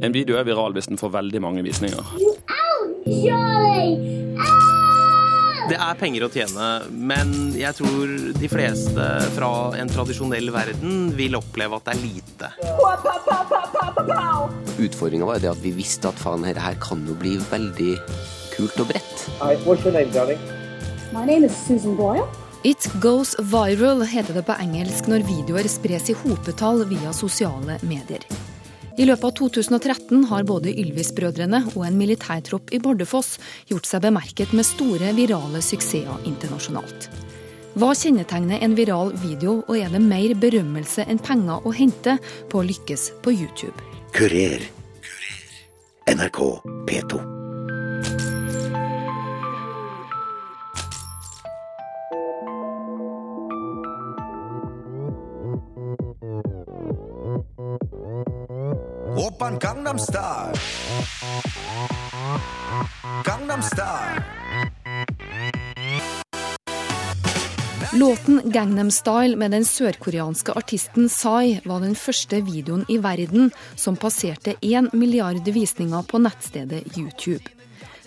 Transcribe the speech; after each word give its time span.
En 0.00 0.14
video 0.16 0.38
er 0.40 0.46
viral 0.48 0.72
hvis 0.72 0.86
den 0.88 0.96
får 1.00 1.10
veldig 1.12 1.40
mange 1.44 1.62
visninger. 1.64 2.06
Det 5.70 5.76
er 5.76 5.98
penger 6.00 6.24
å 6.24 6.30
tjene, 6.32 6.68
men 6.90 7.34
jeg 7.58 7.76
tror 7.78 8.14
de 8.40 8.48
fleste 8.50 9.08
fra 9.36 9.50
en 9.76 9.92
tradisjonell 9.92 10.48
verden 10.54 11.12
vil 11.18 11.36
oppleve 11.36 11.76
at 11.76 11.90
det 11.90 11.92
er 11.92 12.00
lite. 12.00 12.48
Utfordringa 14.80 15.28
var 15.28 15.42
det 15.42 15.52
at 15.52 15.60
vi 15.60 15.74
visste 15.76 16.08
at 16.08 16.18
faen, 16.22 16.48
dette 16.48 16.64
her 16.64 16.80
kan 16.80 17.04
jo 17.04 17.14
bli 17.20 17.36
veldig 17.50 17.92
kult 18.56 18.80
og 18.80 18.88
bredt. 18.94 19.26
Hi, 19.42 19.52
what's 19.66 19.84
your 19.84 19.92
name, 19.92 20.08
darling? 20.16 20.40
My 21.12 21.26
name 21.28 21.44
is 21.44 21.52
Susan 21.66 21.92
Boyle. 21.98 22.24
It 22.64 22.88
goes 23.00 23.36
viral, 23.52 24.00
heter 24.08 24.36
det 24.36 24.48
på 24.48 24.56
engelsk 24.64 25.12
når 25.12 25.28
videoer 25.28 25.68
spres 25.68 26.08
i 26.12 26.16
hopetall 26.24 26.86
via 26.88 27.12
sosiale 27.16 27.76
medier. 27.84 28.24
I 29.00 29.06
løpet 29.08 29.24
av 29.24 29.32
2013 29.38 30.26
har 30.28 30.44
både 30.44 30.74
Ylvis-brødrene 30.76 31.62
og 31.70 31.86
en 31.86 31.96
militærtropp 31.96 32.68
i 32.76 32.80
Bardufoss 32.84 33.38
gjort 33.70 33.88
seg 33.88 34.04
bemerket 34.04 34.52
med 34.52 34.68
store 34.68 35.14
virale 35.16 35.62
suksesser 35.64 36.28
internasjonalt. 36.28 37.08
Hva 37.80 37.94
kjennetegner 37.96 38.60
en 38.60 38.76
viral 38.76 39.14
video, 39.22 39.60
og 39.64 39.78
er 39.78 39.88
det 39.94 40.04
mer 40.04 40.36
berømmelse 40.42 41.08
enn 41.08 41.22
penger 41.22 41.64
å 41.64 41.72
hente 41.72 42.18
på 42.52 42.60
å 42.60 42.66
lykkes 42.66 43.08
på 43.24 43.32
YouTube? 43.38 43.88
Kurer. 44.12 44.68
NRK 46.10 46.40
P2. 46.90 47.39
Style. 60.00 60.52
Gangnam 63.24 63.62
Style. 63.62 64.24
Låten 67.92 68.40
'Gangnam 68.44 68.90
Style' 68.90 69.36
med 69.36 69.50
den 69.50 69.64
sørkoreanske 69.64 70.52
artisten 70.52 71.08
Psy 71.08 71.60
var 71.64 71.80
den 71.80 71.94
første 71.94 72.40
videoen 72.40 72.84
i 72.88 72.96
verden 72.96 73.52
som 73.76 73.96
passerte 73.96 74.54
én 74.62 74.88
milliard 74.92 75.48
visninger 75.48 76.02
på 76.02 76.18
nettstedet 76.18 76.96
YouTube. 76.96 77.44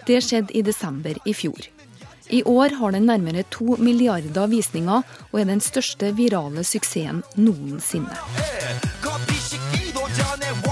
Det 0.07 0.23
skjedde 0.23 0.57
i 0.57 0.61
desember 0.61 1.13
i 1.25 1.33
fjor. 1.33 1.69
I 2.29 2.43
år 2.43 2.69
har 2.79 2.91
den 2.91 3.05
nærmere 3.05 3.43
to 3.51 3.75
milliarder 3.77 4.47
visninger 4.47 5.01
og 5.31 5.39
er 5.39 5.45
den 5.45 5.61
største 5.61 6.15
virale 6.15 6.63
suksessen 6.63 7.23
noensinne. 7.35 8.17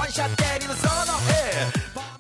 Hey, 0.02 0.51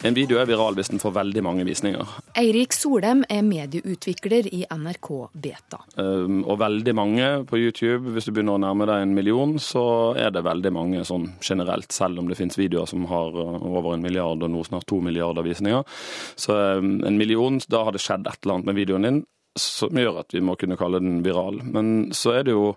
en 0.01 0.15
video 0.17 0.39
er 0.41 0.47
viral 0.49 0.73
hvis 0.73 0.89
den 0.89 1.01
får 1.01 1.11
veldig 1.13 1.41
mange 1.45 1.63
visninger. 1.67 2.13
Eirik 2.39 2.73
Solheim 2.73 3.19
er 3.29 3.43
medieutvikler 3.45 4.47
i 4.49 4.63
NRK 4.65 5.09
Beta. 5.43 5.77
Um, 5.93 6.39
og 6.41 6.57
veldig 6.63 6.95
mange 6.97 7.27
på 7.45 7.59
YouTube. 7.61 8.15
Hvis 8.15 8.25
du 8.25 8.31
begynner 8.33 8.57
å 8.57 8.63
nærme 8.63 8.87
deg 8.89 9.03
en 9.03 9.13
million, 9.13 9.53
så 9.61 9.83
er 10.17 10.33
det 10.33 10.41
veldig 10.47 10.71
mange 10.73 11.03
sånn 11.05 11.27
generelt, 11.45 11.93
selv 11.93 12.17
om 12.17 12.31
det 12.31 12.39
finnes 12.39 12.57
videoer 12.57 12.89
som 12.89 13.05
har 13.11 13.37
uh, 13.37 13.59
over 13.61 13.93
en 13.93 14.01
milliard 14.01 14.41
og 14.41 14.49
nå 14.49 14.63
snart 14.65 14.89
to 14.89 14.97
milliarder 15.05 15.45
visninger. 15.45 15.85
Så 16.33 16.57
um, 16.81 16.95
en 17.05 17.21
million, 17.21 17.61
da 17.69 17.83
har 17.85 17.93
det 17.93 18.01
skjedd 18.01 18.25
et 18.25 18.41
eller 18.41 18.57
annet 18.57 18.71
med 18.71 18.81
videoen 18.81 19.05
din 19.05 19.21
som 19.59 20.01
gjør 20.01 20.23
at 20.23 20.33
vi 20.33 20.41
må 20.41 20.57
kunne 20.57 20.79
kalle 20.81 21.03
den 21.03 21.21
viral. 21.21 21.61
Men 21.61 22.09
så 22.15 22.39
er 22.39 22.49
det 22.49 22.57
jo 22.57 22.73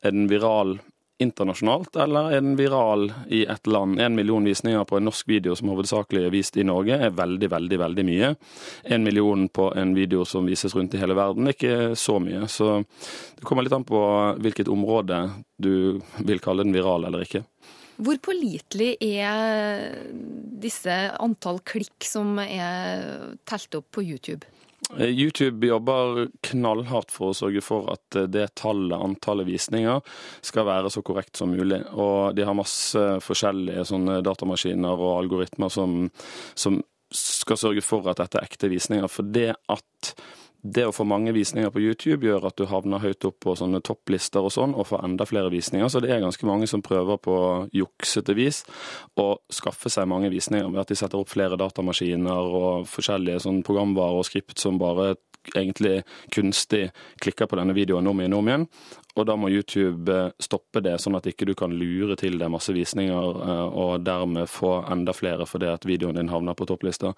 Er 0.00 0.14
den 0.14 0.30
viral 0.30 0.78
internasjonalt, 1.20 1.96
eller 2.00 2.32
er 2.32 2.42
den 2.42 2.56
viral 2.58 3.10
i 3.28 3.42
et 3.50 3.68
land? 3.70 4.00
En 4.00 4.16
million 4.16 4.44
visninger 4.44 4.84
på 4.88 4.98
en 4.98 5.06
norsk 5.08 5.28
video 5.28 5.56
som 5.58 5.70
hovedsakelig 5.72 6.24
er 6.26 6.34
vist 6.34 6.56
i 6.56 6.64
Norge, 6.66 6.96
er 6.96 7.16
veldig, 7.16 7.50
veldig 7.52 7.80
veldig 7.82 8.04
mye. 8.08 8.32
En 8.96 9.04
million 9.04 9.48
på 9.48 9.70
en 9.76 9.94
video 9.96 10.24
som 10.28 10.48
vises 10.48 10.74
rundt 10.76 10.96
i 10.96 11.02
hele 11.02 11.16
verden, 11.18 11.48
er 11.48 11.56
ikke 11.56 11.98
så 11.98 12.18
mye. 12.22 12.46
Så 12.48 12.78
det 12.80 13.44
kommer 13.48 13.66
litt 13.66 13.76
an 13.76 13.86
på 13.88 14.00
hvilket 14.40 14.72
område 14.72 15.22
du 15.60 16.00
vil 16.24 16.40
kalle 16.42 16.64
den 16.64 16.76
viral 16.76 17.04
eller 17.08 17.26
ikke. 17.26 17.44
Hvor 18.00 18.16
pålitelig 18.24 18.94
er 19.04 19.90
disse 20.62 20.94
antall 21.20 21.60
klikk 21.68 22.06
som 22.08 22.38
er 22.40 23.36
telt 23.48 23.76
opp 23.76 23.90
på 23.92 24.06
YouTube? 24.06 24.48
Eh, 24.98 25.06
YouTube 25.06 25.66
jobber 25.66 26.28
knallhardt 26.46 27.12
for 27.14 27.30
å 27.30 27.36
sørge 27.36 27.62
for 27.64 27.90
at 27.92 28.18
eh, 28.18 28.28
det 28.30 28.46
tallet, 28.60 28.96
antallet 28.96 29.48
visninger, 29.48 30.00
skal 30.46 30.68
være 30.68 30.90
så 30.92 31.02
korrekt 31.06 31.40
som 31.40 31.52
mulig. 31.54 31.82
Og 31.92 32.36
de 32.36 32.46
har 32.46 32.56
masse 32.58 33.04
forskjellige 33.24 33.86
sånne 33.92 34.20
datamaskiner 34.26 34.94
og 34.94 35.18
algoritmer 35.18 35.72
som, 35.72 36.06
som 36.58 36.80
skal 37.14 37.58
sørge 37.60 37.84
for 37.84 38.06
at 38.10 38.22
dette 38.22 38.40
er 38.40 38.48
ekte 38.48 38.70
visninger. 38.72 39.10
For 39.10 39.26
det 39.26 39.52
at 39.70 40.14
det 40.62 40.84
å 40.84 40.92
få 40.92 41.06
mange 41.08 41.32
visninger 41.32 41.70
på 41.72 41.80
YouTube 41.80 42.26
gjør 42.26 42.46
at 42.50 42.58
du 42.60 42.66
havner 42.68 43.00
høyt 43.00 43.24
opp 43.24 43.38
på 43.44 43.54
sånne 43.56 43.80
topplister 43.84 44.44
og 44.44 44.52
sånn, 44.52 44.74
og 44.76 44.90
får 44.90 45.06
enda 45.06 45.26
flere 45.28 45.52
visninger. 45.52 45.88
Så 45.88 46.02
det 46.04 46.12
er 46.12 46.20
ganske 46.20 46.46
mange 46.48 46.68
som 46.70 46.84
prøver 46.84 47.20
på 47.22 47.36
juksete 47.76 48.36
vis 48.36 48.62
å 49.20 49.32
skaffe 49.52 49.92
seg 49.92 50.10
mange 50.10 50.30
visninger 50.32 50.68
ved 50.68 50.82
at 50.82 50.92
de 50.92 50.98
setter 51.00 51.20
opp 51.20 51.32
flere 51.32 51.58
datamaskiner 51.60 52.54
og 52.60 52.86
forskjellige 52.92 53.44
sånn 53.46 53.64
programvarer 53.66 54.20
og 54.20 54.28
skript 54.28 54.60
som 54.60 54.80
bare 54.80 55.14
egentlig 55.56 56.02
kunstig 56.34 56.90
klikker 57.24 57.48
på 57.48 57.56
denne 57.56 57.74
videoen 57.76 58.10
om 58.10 58.20
igjen 58.20 58.36
og 58.36 58.42
om 58.42 58.50
igjen. 58.50 58.66
Og 59.18 59.26
da 59.26 59.34
må 59.38 59.50
YouTube 59.50 60.12
eh, 60.14 60.32
stoppe 60.42 60.82
det, 60.84 60.96
sånn 61.02 61.18
at 61.18 61.26
ikke 61.26 61.48
du 61.48 61.54
kan 61.58 61.74
lure 61.74 62.16
til 62.20 62.38
deg 62.40 62.52
masse 62.52 62.72
visninger 62.74 63.40
eh, 63.42 63.78
og 63.82 64.04
dermed 64.06 64.50
få 64.50 64.76
enda 64.92 65.14
flere 65.16 65.46
fordi 65.50 65.70
at 65.72 65.86
videoen 65.88 66.18
din 66.18 66.30
havner 66.32 66.56
på 66.58 66.68
topplista. 66.70 67.12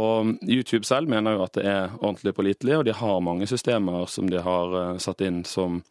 Og 0.00 0.36
YouTube 0.42 0.86
selv 0.88 1.12
mener 1.12 1.36
jo 1.36 1.44
at 1.46 1.56
det 1.58 1.66
er 1.68 1.96
ordentlig 2.00 2.36
pålitelig, 2.36 2.78
og 2.78 2.86
de 2.88 2.96
har 2.96 3.24
mange 3.24 3.48
systemer 3.50 4.08
som 4.10 4.30
de 4.32 4.42
har 4.42 4.78
eh, 4.82 4.92
satt 5.02 5.24
inn 5.26 5.42
som, 5.48 5.82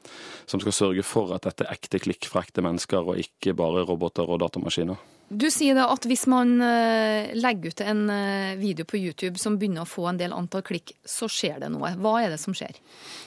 som 0.49 0.63
skal 0.63 0.79
sørge 0.79 1.05
for 1.05 1.35
at 1.35 1.45
dette 1.45 1.67
er 1.67 1.77
ekte 1.77 2.01
klikk 2.01 2.29
fra 2.31 2.45
ekte 2.45 2.65
mennesker, 2.65 3.13
og 3.13 3.21
ikke 3.21 3.55
bare 3.57 3.85
roboter 3.85 4.25
og 4.25 4.41
datamaskiner. 4.41 5.14
Du 5.29 5.47
sier 5.49 5.73
da 5.77 5.87
at 5.89 6.05
hvis 6.05 6.27
man 6.29 6.59
eh, 6.61 7.33
legger 7.33 7.73
ut 7.73 7.81
en 7.81 8.03
eh, 8.13 8.53
video 8.59 8.85
på 8.85 8.99
YouTube 8.99 9.41
som 9.41 9.57
begynner 9.57 9.85
å 9.85 9.89
få 9.89 10.05
en 10.11 10.19
del 10.21 10.35
antall 10.35 10.63
klikk, 10.65 10.93
så 11.01 11.29
skjer 11.31 11.57
det 11.63 11.71
noe. 11.73 11.95
Hva 11.97 12.19
er 12.21 12.35
det 12.35 12.39
som 12.41 12.53
skjer? 12.55 12.77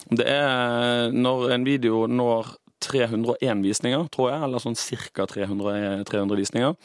Det 0.07 0.27
er 0.31 1.11
når 1.15 1.57
en 1.57 1.67
video 1.67 2.07
når 2.07 2.55
301 2.85 3.65
visninger, 3.65 4.07
tror 4.15 4.31
jeg, 4.31 4.43
eller 4.47 4.63
sånn 4.63 4.79
ca. 4.79 5.27
300, 5.27 6.05
300 6.07 6.39
visninger, 6.39 6.77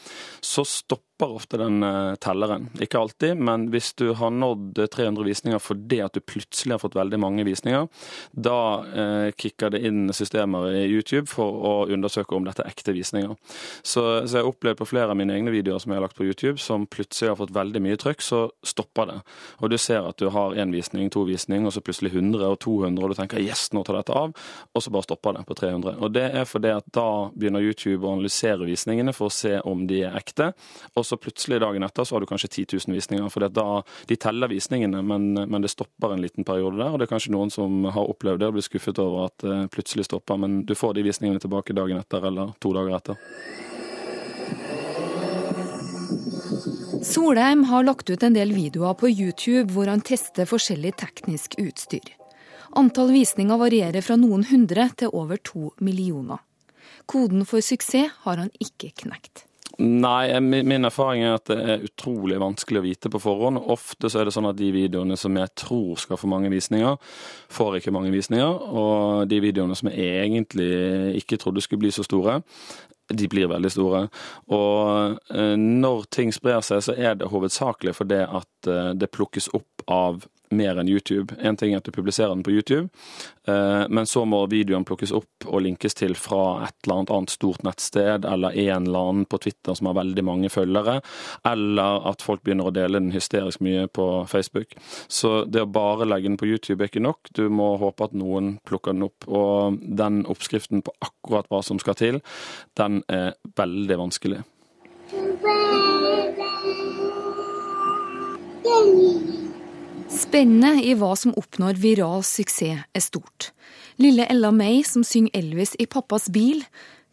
så 0.42 0.66
stopper 0.66 1.04
ofte 1.22 1.56
den 1.56 1.82
eh, 1.82 2.14
telleren. 2.14 2.68
Ikke 2.82 2.98
alltid, 2.98 3.36
men 3.36 3.68
hvis 3.70 3.92
du 3.94 4.12
har 4.18 4.32
nådd 4.34 4.80
300 4.90 5.24
visninger 5.24 5.60
fordi 5.62 6.00
at 6.02 6.14
du 6.16 6.20
plutselig 6.20 6.74
har 6.74 6.82
fått 6.82 6.96
veldig 6.98 7.20
mange 7.22 7.44
visninger, 7.46 7.86
da 8.34 8.58
eh, 8.90 9.28
kicker 9.38 9.70
det 9.70 9.84
inn 9.86 10.08
systemer 10.12 10.72
i 10.74 10.84
YouTube 10.88 11.26
for 11.30 11.54
å 11.54 11.74
undersøke 11.94 12.34
om 12.34 12.46
dette 12.46 12.64
er 12.64 12.72
ekte 12.72 12.94
visninger. 12.96 13.36
Så, 13.82 14.26
så 14.26 14.40
jeg 14.40 14.50
opplevd 14.50 14.80
på 14.80 14.88
flere 14.90 15.14
av 15.14 15.18
mine 15.20 15.36
egne 15.36 15.54
videoer 15.54 15.78
som 15.82 15.94
jeg 15.94 16.00
har 16.00 16.06
lagt 16.08 16.18
på 16.18 16.26
YouTube, 16.26 16.58
som 16.58 16.88
plutselig 16.90 17.30
har 17.30 17.38
fått 17.38 17.54
veldig 17.54 17.84
mye 17.84 18.00
trykk, 18.00 18.24
så 18.24 18.42
stopper 18.66 19.12
det. 19.12 19.18
Og 19.62 19.70
du 19.70 19.78
ser 19.78 20.08
at 20.08 20.18
du 20.18 20.28
har 20.34 20.58
én 20.58 20.74
visning, 20.74 21.12
to 21.14 21.24
visning, 21.28 21.68
og 21.68 21.76
så 21.76 21.84
plutselig 21.84 22.14
100 22.14 22.42
og 22.50 22.58
200, 22.66 22.98
og 23.04 23.14
du 23.14 23.20
tenker 23.20 23.42
yes, 23.44 23.68
nå 23.76 23.84
tar 23.86 24.00
dette 24.00 24.18
av, 24.18 24.34
og 24.74 24.82
så 24.82 24.92
bare 24.94 25.06
stopper 25.06 25.38
det 25.38 25.46
på 25.46 25.58
300. 25.62 25.98
Og 26.02 26.14
det 26.14 26.26
er 26.34 26.48
fordi 26.48 26.74
at 26.74 26.90
da 26.94 27.08
begynner 27.34 27.64
YouTube 27.64 28.02
å 28.02 28.16
analysere 28.16 28.66
visningene 28.66 29.14
for 29.14 29.30
å 29.30 29.34
se 29.34 29.56
om 29.62 29.86
de 29.88 30.02
er 30.08 30.18
ekte. 30.18 30.52
og 30.94 31.03
så 31.06 31.18
plutselig 31.20 31.60
dagen 31.62 31.84
etter 31.86 32.06
så 32.06 32.16
har 32.16 32.24
du 32.24 32.28
kanskje 32.30 32.50
10 32.64 32.80
000 32.86 32.96
visninger. 32.96 33.28
For 33.32 33.48
da, 33.48 33.66
de 34.10 34.18
teller 34.20 34.52
visningene, 34.52 35.02
men, 35.06 35.32
men, 35.36 35.60
det 35.64 35.72
stopper 35.72 36.14
en 36.14 36.24
liten 36.24 36.46
periode 36.46 36.80
der. 36.80 36.92
Og 36.92 37.00
det 37.00 37.08
er 37.08 37.14
kanskje 37.14 37.34
noen 37.34 37.52
som 37.54 37.84
har 37.84 38.10
opplevd 38.10 38.42
det 38.42 38.50
og 38.50 38.58
blir 38.58 38.66
skuffet 38.66 39.00
over 39.02 39.28
at 39.28 39.44
det 39.44 39.60
plutselig 39.74 40.08
stopper. 40.08 40.40
Men 40.40 40.62
du 40.68 40.74
får 40.78 40.96
de 40.98 41.06
visningene 41.06 41.42
tilbake 41.42 41.76
dagen 41.76 42.00
etter 42.00 42.28
eller 42.30 42.56
to 42.62 42.74
dager 42.76 42.98
etter. 42.98 43.20
Solheim 47.04 47.64
har 47.68 47.84
lagt 47.84 48.10
ut 48.10 48.22
en 48.22 48.34
del 48.34 48.54
videoer 48.56 48.94
på 48.96 49.10
YouTube 49.10 49.74
hvor 49.74 49.90
han 49.92 50.00
tester 50.00 50.48
forskjellig 50.48 50.94
teknisk 51.02 51.58
utstyr. 51.60 52.14
Antall 52.74 53.12
visninger 53.14 53.60
varierer 53.60 54.02
fra 54.02 54.16
noen 54.18 54.46
hundre 54.48 54.88
til 54.98 55.12
over 55.14 55.38
to 55.38 55.68
millioner. 55.84 56.40
Koden 57.06 57.44
for 57.46 57.62
suksess 57.62 58.24
har 58.24 58.40
han 58.40 58.50
ikke 58.62 58.94
knekt. 59.04 59.44
Nei, 59.82 60.38
min 60.40 60.86
erfaring 60.86 61.24
er 61.26 61.36
at 61.38 61.48
det 61.50 61.56
er 61.58 61.84
utrolig 61.88 62.36
vanskelig 62.38 62.80
å 62.80 62.84
vite 62.84 63.10
på 63.10 63.20
forhånd. 63.22 63.58
Ofte 63.74 64.10
så 64.10 64.20
er 64.20 64.28
det 64.28 64.34
sånn 64.36 64.46
at 64.46 64.58
de 64.58 64.68
videoene 64.74 65.16
som 65.18 65.34
jeg 65.34 65.50
tror 65.58 65.98
skal 65.98 66.20
få 66.20 66.30
mange 66.30 66.52
visninger, 66.52 66.94
får 67.50 67.80
ikke 67.80 67.94
mange 67.94 68.12
visninger. 68.14 68.60
Og 68.70 69.26
de 69.30 69.40
videoene 69.42 69.74
som 69.78 69.90
jeg 69.90 70.28
egentlig 70.28 70.70
ikke 71.22 71.40
trodde 71.42 71.64
skulle 71.64 71.82
bli 71.86 71.94
så 71.94 72.06
store, 72.06 72.38
de 73.08 73.28
blir 73.28 73.50
veldig 73.50 73.70
store. 73.72 74.06
Og 74.54 75.18
eh, 75.34 75.56
når 75.60 76.06
ting 76.14 76.32
sprer 76.32 76.64
seg, 76.64 76.84
så 76.86 76.96
er 76.96 77.18
det 77.20 77.32
hovedsakelig 77.32 77.96
fordi 77.98 78.22
at 78.24 78.70
eh, 78.70 78.92
det 78.96 79.12
plukkes 79.12 79.50
opp 79.56 79.84
av 79.90 80.24
mer 80.54 80.78
enn 80.78 80.88
YouTube. 80.88 81.34
En 81.40 81.56
ting 81.56 81.72
er 81.72 81.80
at 81.80 81.88
du 81.88 81.92
publiserer 81.94 82.32
den 82.32 82.44
på 82.44 82.52
YouTube, 82.54 82.88
eh, 83.48 83.84
men 83.88 84.06
så 84.06 84.24
må 84.28 84.44
videoen 84.50 84.86
plukkes 84.86 85.12
opp 85.16 85.46
og 85.48 85.64
linkes 85.64 85.96
til 85.98 86.14
fra 86.18 86.64
et 86.66 86.76
eller 86.84 87.00
annet 87.00 87.12
annet 87.14 87.34
stort 87.34 87.64
nettsted, 87.66 88.26
eller 88.28 88.56
en 88.64 88.88
eller 88.88 89.10
annen 89.10 89.28
på 89.30 89.40
Twitter 89.46 89.76
som 89.76 89.90
har 89.90 89.98
veldig 89.98 90.24
mange 90.26 90.52
følgere, 90.52 91.00
eller 91.48 92.08
at 92.10 92.24
folk 92.24 92.44
begynner 92.44 92.70
å 92.70 92.74
dele 92.74 93.00
den 93.00 93.14
hysterisk 93.14 93.64
mye 93.64 93.86
på 93.88 94.08
Facebook. 94.30 94.76
Så 95.08 95.44
det 95.44 95.64
å 95.64 95.70
bare 95.70 96.08
legge 96.08 96.30
den 96.30 96.40
på 96.40 96.48
YouTube 96.48 96.84
er 96.84 96.92
ikke 96.92 97.04
nok, 97.04 97.32
du 97.34 97.46
må 97.52 97.74
håpe 97.82 98.08
at 98.08 98.16
noen 98.16 98.56
plukker 98.68 98.94
den 98.94 99.08
opp. 99.08 99.28
Og 99.28 99.80
den 99.82 100.22
oppskriften 100.30 100.84
på 100.84 100.94
akkurat 101.04 101.48
hva 101.50 101.62
som 101.64 101.80
skal 101.82 101.98
til, 101.98 102.20
den 102.78 102.93
er 103.08 103.34
veldig 103.58 103.96
vanskelig. 103.98 104.42
Spennet 110.14 110.82
i 110.84 110.94
hva 110.98 111.12
som 111.18 111.34
oppnår 111.38 111.78
viral 111.82 112.22
suksess 112.26 112.84
er 112.86 113.02
stort. 113.02 113.50
Lille 114.02 114.26
Ella 114.30 114.50
May 114.54 114.82
som 114.86 115.04
synger 115.06 115.34
Elvis 115.38 115.74
i 115.78 115.86
pappas 115.86 116.28
bil. 116.34 116.64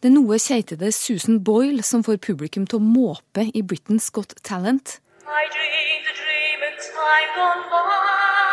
Det 0.02 0.10
noe 0.10 0.38
keitete 0.42 0.90
Susan 0.94 1.38
Boyle 1.46 1.84
som 1.86 2.02
får 2.02 2.18
publikum 2.26 2.66
til 2.66 2.80
å 2.80 2.86
måpe 2.86 3.46
i 3.54 3.62
Britain's 3.62 4.10
Got 4.10 4.34
Talent. 4.42 4.98
I 5.22 5.46
dream 5.54 6.00
the 6.08 6.14
dream 6.18 6.60
and 6.66 6.78
time 6.82 7.30
gone 7.36 7.62
by. 7.70 8.51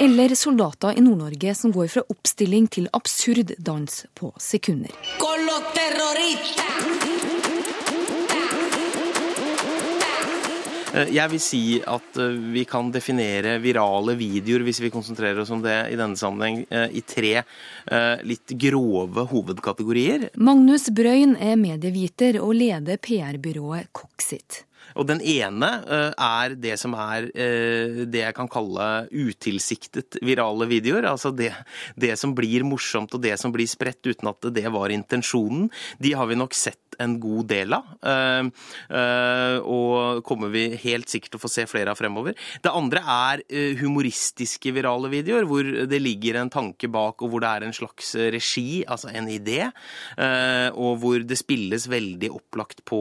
Eller 0.00 0.34
soldater 0.34 0.98
i 0.98 1.00
Nord-Norge 1.00 1.54
som 1.54 1.72
går 1.72 1.86
fra 1.88 2.02
oppstilling 2.10 2.66
til 2.66 2.88
absurd 2.92 3.52
dans 3.62 4.00
på 4.18 4.32
sekunder. 4.42 4.90
Eh, 10.94 11.14
Jeg 11.14 11.30
vil 11.30 11.42
si 11.42 11.62
at 11.78 12.18
eh, 12.18 12.34
vi 12.56 12.64
kan 12.66 12.90
definere 12.94 13.60
virale 13.62 14.16
videoer, 14.18 14.66
hvis 14.66 14.82
vi 14.82 14.90
konsentrerer 14.90 15.38
oss 15.42 15.54
om 15.54 15.62
det 15.62 15.78
i 15.94 15.98
denne 15.98 16.18
sammenheng, 16.18 16.64
eh, 16.70 16.90
i 16.90 17.02
tre 17.06 17.32
eh, 17.38 18.26
litt 18.26 18.58
grove 18.66 19.28
hovedkategorier. 19.30 20.32
Magnus 20.34 20.90
Brøyn 20.90 21.38
er 21.38 21.54
medieviter 21.60 22.42
og 22.42 22.54
leder 22.58 22.98
PR-byrået 22.98 23.94
Coxit. 23.94 24.64
Og 24.94 25.08
den 25.08 25.20
ene 25.20 25.70
eh, 25.84 26.10
er 26.12 26.54
det 26.60 26.76
som 26.80 26.94
er 26.98 27.28
eh, 27.32 28.04
det 28.06 28.22
jeg 28.22 28.36
kan 28.36 28.50
kalle 28.50 28.88
utilsiktet 29.10 30.20
virale 30.24 30.68
videoer. 30.70 31.08
Altså 31.10 31.32
det, 31.34 31.50
det 31.98 32.14
som 32.20 32.34
blir 32.36 32.66
morsomt 32.66 33.14
og 33.14 33.24
det 33.24 33.36
som 33.40 33.54
blir 33.54 33.68
spredt 33.70 34.04
uten 34.06 34.30
at 34.30 34.50
det 34.54 34.66
var 34.74 34.94
intensjonen. 34.94 35.68
De 35.98 36.14
har 36.14 36.30
vi 36.30 36.38
nok 36.38 36.54
sett 36.56 36.80
en 37.02 37.16
god 37.18 37.48
del 37.50 37.74
av, 37.74 37.88
eh, 38.06 39.56
og 39.66 40.20
kommer 40.22 40.52
vi 40.52 40.76
helt 40.78 41.10
sikkert 41.10 41.32
til 41.32 41.40
å 41.40 41.42
få 41.42 41.50
se 41.50 41.64
flere 41.66 41.90
av 41.90 41.98
fremover. 41.98 42.36
Det 42.62 42.70
andre 42.70 43.02
er 43.02 43.42
humoristiske 43.80 44.70
virale 44.76 45.10
videoer, 45.10 45.48
hvor 45.50 45.66
det 45.90 45.98
ligger 45.98 46.38
en 46.38 46.52
tanke 46.54 46.86
bak, 46.86 47.18
og 47.18 47.32
hvor 47.32 47.42
det 47.42 47.50
er 47.50 47.66
en 47.66 47.74
slags 47.74 48.12
regi, 48.36 48.84
altså 48.86 49.10
en 49.10 49.26
idé, 49.26 49.72
og 50.78 51.02
hvor 51.02 51.26
det 51.26 51.40
spilles 51.40 51.88
veldig 51.90 52.30
opplagt 52.36 52.84
på 52.86 53.00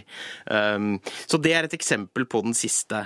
Så 0.53 1.37
det 1.43 1.53
er 1.57 1.63
et 1.67 1.75
eksempel 1.77 2.25
på 2.29 2.39
den 2.45 2.55
siste. 2.57 2.99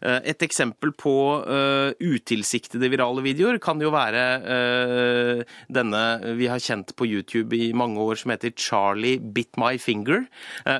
Eh, 0.00 0.20
et 0.32 0.44
eksempel 0.44 0.92
på 0.96 1.14
eh, 1.44 1.92
utilsiktede 2.00 2.88
virale 2.92 3.24
videoer 3.24 3.60
kan 3.62 3.80
jo 3.82 3.92
være 3.92 4.24
eh, 4.54 5.42
denne 5.72 6.02
vi 6.38 6.48
har 6.50 6.62
kjent 6.62 6.94
på 6.96 7.08
YouTube 7.08 7.56
i 7.56 7.70
mange 7.76 8.00
år 8.00 8.20
som 8.20 8.32
heter 8.32 8.54
Charlie 8.56 9.20
Bit 9.20 9.58
My 9.60 9.76
Finger, 9.80 10.24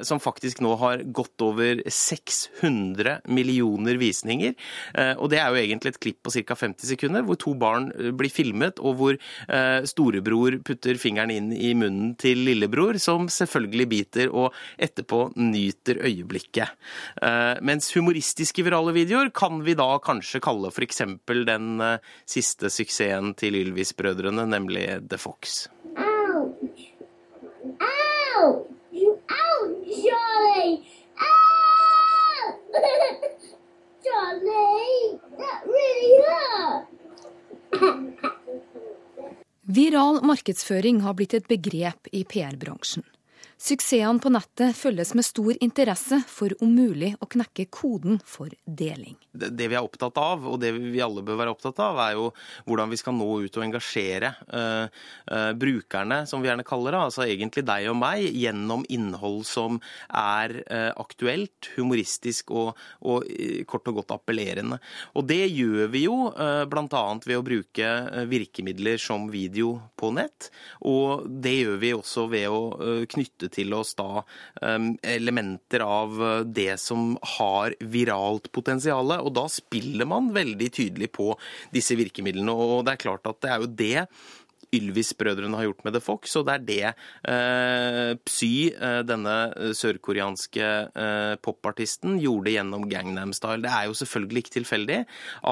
som 0.07 0.21
faktisk 0.23 0.61
nå 0.63 0.73
har 0.81 1.03
gått 1.15 1.43
over 1.45 1.81
600 1.85 3.21
millioner 3.31 3.99
visninger. 4.01 4.55
Og 5.19 5.31
det 5.33 5.41
er 5.41 5.51
jo 5.51 5.61
egentlig 5.61 5.93
et 5.95 6.01
klipp 6.03 6.19
på 6.27 6.33
ca. 6.35 6.57
50 6.59 6.91
sekunder, 6.93 7.25
hvor 7.27 7.39
to 7.41 7.55
barn 7.59 7.89
blir 8.19 8.33
filmet, 8.33 8.81
og 8.81 8.99
hvor 9.01 9.19
storebror 9.89 10.59
putter 10.67 11.01
fingeren 11.01 11.33
inn 11.35 11.51
i 11.55 11.73
munnen 11.79 12.15
til 12.21 12.43
lillebror, 12.47 12.99
som 13.03 13.29
selvfølgelig 13.33 13.89
biter, 13.91 14.33
og 14.33 14.57
etterpå 14.81 15.23
nyter 15.41 16.03
øyeblikket. 16.07 16.77
Mens 17.67 17.91
humoristiske 17.97 18.65
virale 18.67 18.95
videoer 18.97 19.10
kan 19.35 19.63
vi 19.67 19.75
da 19.75 19.99
kanskje 19.99 20.41
kalle 20.45 20.71
f.eks. 20.71 21.03
den 21.27 21.81
eh, 21.81 21.99
siste 22.29 22.71
suksessen 22.71 23.35
til 23.35 23.59
Ylvis-brødrene, 23.59 24.47
nemlig 24.47 24.87
The 25.11 25.19
Fox. 25.19 25.69
Viral 39.71 40.19
markedsføring 40.27 41.03
har 41.05 41.15
blitt 41.19 41.35
et 41.35 41.47
begrep 41.51 42.11
i 42.15 42.25
PR-bransjen. 42.27 43.05
Suksessene 43.61 44.23
på 44.25 44.31
nettet 44.33 44.73
følges 44.73 45.11
med 45.13 45.27
stor 45.27 45.53
interesse 45.61 46.17
for 46.33 46.55
om 46.65 46.71
mulig 46.73 47.11
å 47.21 47.27
knekke 47.29 47.67
koden 47.69 48.17
for 48.25 48.49
deling. 48.65 49.19
det 49.37 49.51
det 49.53 49.67
vi 49.69 49.77
er 49.77 49.85
opptatt 49.85 50.17
av, 50.17 50.47
og 50.49 50.57
det 50.63 50.71
vi 50.73 51.03
alle 51.05 51.21
bør 51.23 51.37
være 51.43 51.53
opptatt 51.53 51.79
av, 51.85 51.99
er 52.01 52.15
jo 52.17 52.31
hvordan 52.65 52.89
vi 52.91 52.99
skal 52.99 53.15
nå 53.19 53.27
ut 53.45 53.59
og 53.59 53.65
engasjere 53.67 54.31
uh, 54.49 54.89
uh, 55.29 55.53
brukerne, 55.61 56.23
som 56.27 56.41
vi 56.41 56.49
gjerne 56.49 56.65
kaller 56.65 56.97
det, 56.97 57.03
altså 57.11 57.27
egentlig 57.27 57.67
deg 57.69 57.91
og 57.93 57.99
meg, 58.01 58.25
gjennom 58.33 58.87
innhold 58.89 59.45
som 59.47 59.77
er 60.09 60.57
uh, 60.65 60.91
aktuelt, 60.97 61.69
humoristisk 61.77 62.55
og, 62.57 62.81
og 63.05 63.29
kort 63.69 63.93
og 63.93 64.01
godt 64.01 64.17
appellerende. 64.17 64.81
Og 65.21 65.29
det 65.29 65.43
gjør 65.53 65.93
vi 65.93 66.07
jo 66.07 66.17
bl.a. 66.71 67.05
ved 67.27 67.37
å 67.37 67.45
bruke 67.45 67.93
virkemidler 68.31 69.01
som 69.01 69.29
video 69.31 69.77
på 70.01 70.11
nett, 70.17 70.49
og 70.87 71.29
det 71.29 71.55
gjør 71.61 71.81
vi 71.85 71.93
også 71.97 72.27
ved 72.31 72.49
å 72.49 72.61
eh, 72.81 73.05
til 73.53 73.75
oss 73.77 73.95
da 73.99 74.23
eh, 74.63 74.79
elementer 75.15 75.85
av 75.85 76.21
eh, 76.27 76.43
det 76.47 76.75
som 76.83 77.15
har 77.37 77.77
viralt 77.81 78.51
potensial, 78.55 79.15
og 79.21 79.33
da 79.37 79.47
spiller 79.51 80.09
man 80.09 80.33
veldig 80.35 80.71
tydelig 80.81 81.11
på 81.17 81.33
disse 81.75 81.99
virkemidlene. 81.99 82.55
Og 82.55 82.85
det 82.87 82.97
er 82.97 83.05
klart 83.07 83.31
at 83.31 83.41
det 83.43 83.53
er 83.53 83.65
jo 83.65 83.73
det 83.81 84.07
Ylvis-brødrene 84.77 85.59
har 85.59 85.67
gjort 85.69 85.85
med 85.87 85.97
The 85.97 86.03
Fox, 86.05 86.37
og 86.39 86.47
det 86.47 86.55
er 86.55 86.67
det 86.69 86.85
eh, 87.33 88.13
Psy, 88.29 88.53
eh, 88.71 89.01
denne 89.07 89.37
sørkoreanske 89.77 90.69
eh, 90.89 91.35
popartisten, 91.43 92.19
gjorde 92.23 92.55
gjennom 92.55 92.87
Gangnam 92.91 93.35
Style. 93.37 93.63
Det 93.65 93.73
er 93.75 93.89
jo 93.89 93.99
selvfølgelig 93.99 94.45
ikke 94.45 94.57
tilfeldig 94.61 95.01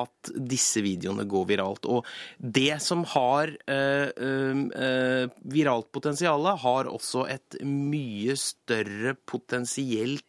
at 0.02 0.32
disse 0.54 0.82
videoene 0.84 1.26
går 1.28 1.48
viralt. 1.50 1.88
Og 1.90 2.06
det 2.38 2.78
som 2.84 3.02
har 3.16 3.54
eh, 3.66 4.08
eh, 4.14 5.38
viralt 5.50 5.90
potensial, 5.94 6.46
har 6.62 6.90
også 6.90 7.26
et 7.32 7.60
mye 7.66 8.38
større 8.38 9.16
potensielt 9.26 10.24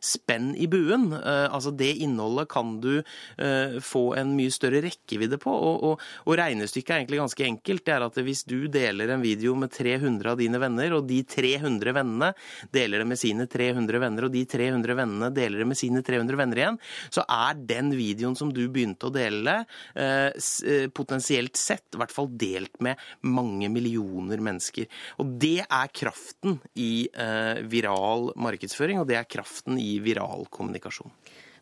spenn 0.00 0.52
i 0.56 0.66
buen. 0.70 1.10
Eh, 1.12 1.46
altså 1.50 1.70
Det 1.70 1.92
innholdet 2.04 2.48
kan 2.52 2.76
du 2.80 2.98
eh, 3.00 3.78
få 3.82 4.04
en 4.18 4.34
mye 4.36 4.52
større 4.54 4.82
rekkevidde 4.84 5.38
på. 5.42 5.52
Og, 5.52 5.84
og, 5.90 6.04
og 6.26 6.38
regnestykket 6.38 6.92
er 6.92 7.02
egentlig 7.02 7.20
ganske 7.22 7.46
enkelt. 7.46 7.84
Det 7.86 7.94
er 7.94 8.06
at 8.06 8.20
hvis 8.26 8.44
du 8.48 8.58
deler 8.72 9.12
en 9.12 9.24
video 9.24 9.54
med 9.58 9.72
300 9.74 10.32
av 10.32 10.40
dine 10.40 10.60
venner, 10.62 10.96
og 10.98 11.06
de 11.08 11.22
300 11.26 11.96
vennene 11.96 12.32
deler 12.74 13.02
det 13.02 13.08
med 13.10 13.20
sine 13.20 13.48
300 13.50 14.02
venner, 14.02 14.26
og 14.26 14.34
de 14.34 14.44
300 14.56 14.98
vennene 15.00 15.30
deler 15.34 15.62
det 15.62 15.68
med 15.72 15.80
sine 15.80 16.02
300 16.06 16.40
venner 16.40 16.62
igjen, 16.62 16.80
så 17.12 17.24
er 17.26 17.58
den 17.68 17.92
videoen 17.96 18.36
som 18.38 18.52
du 18.54 18.64
begynte 18.72 19.08
å 19.08 19.14
dele, 19.14 19.58
eh, 19.96 20.88
potensielt 20.96 21.56
sett, 21.58 21.86
i 21.94 22.00
hvert 22.00 22.14
fall 22.14 22.28
delt 22.36 22.80
med 22.84 23.00
mange 23.26 23.68
millioner 23.72 24.40
mennesker. 24.42 24.88
Og 25.22 25.36
det 25.40 25.60
er 25.64 25.92
kraften 25.94 26.58
i 26.76 27.08
viral 27.70 28.30
markedsføring, 28.38 29.00
og 29.00 29.08
det 29.08 29.18
er 29.18 29.28
kraften 29.28 29.55
i 29.80 29.98
viral 30.04 30.46
kommunikasjon. 30.50 31.12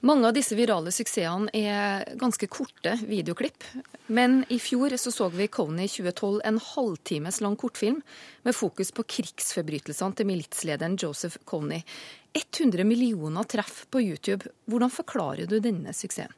Mange 0.05 0.29
av 0.29 0.35
disse 0.37 0.53
virale 0.53 0.93
suksessene 0.93 1.49
er 1.57 2.03
ganske 2.21 2.45
korte 2.53 2.93
videoklipp. 3.09 3.65
Men 4.13 4.43
i 4.53 4.59
fjor 4.61 4.93
så, 5.01 5.09
så 5.15 5.31
vi 5.33 5.47
Kony 5.49 5.87
2012 5.89 6.43
en 6.45 6.61
halvtimes 6.61 7.41
lang 7.41 7.57
kortfilm 7.57 8.03
med 8.45 8.57
fokus 8.57 8.93
på 8.93 9.07
krigsforbrytelsene 9.15 10.19
til 10.19 10.29
militslederen 10.29 10.99
Joseph 11.01 11.41
Kony. 11.49 11.81
100 12.37 12.85
millioner 12.85 13.49
treff 13.49 13.87
på 13.89 14.05
YouTube. 14.05 14.53
Hvordan 14.69 14.93
forklarer 14.93 15.49
du 15.49 15.57
denne 15.65 15.97
suksessen? 15.97 16.37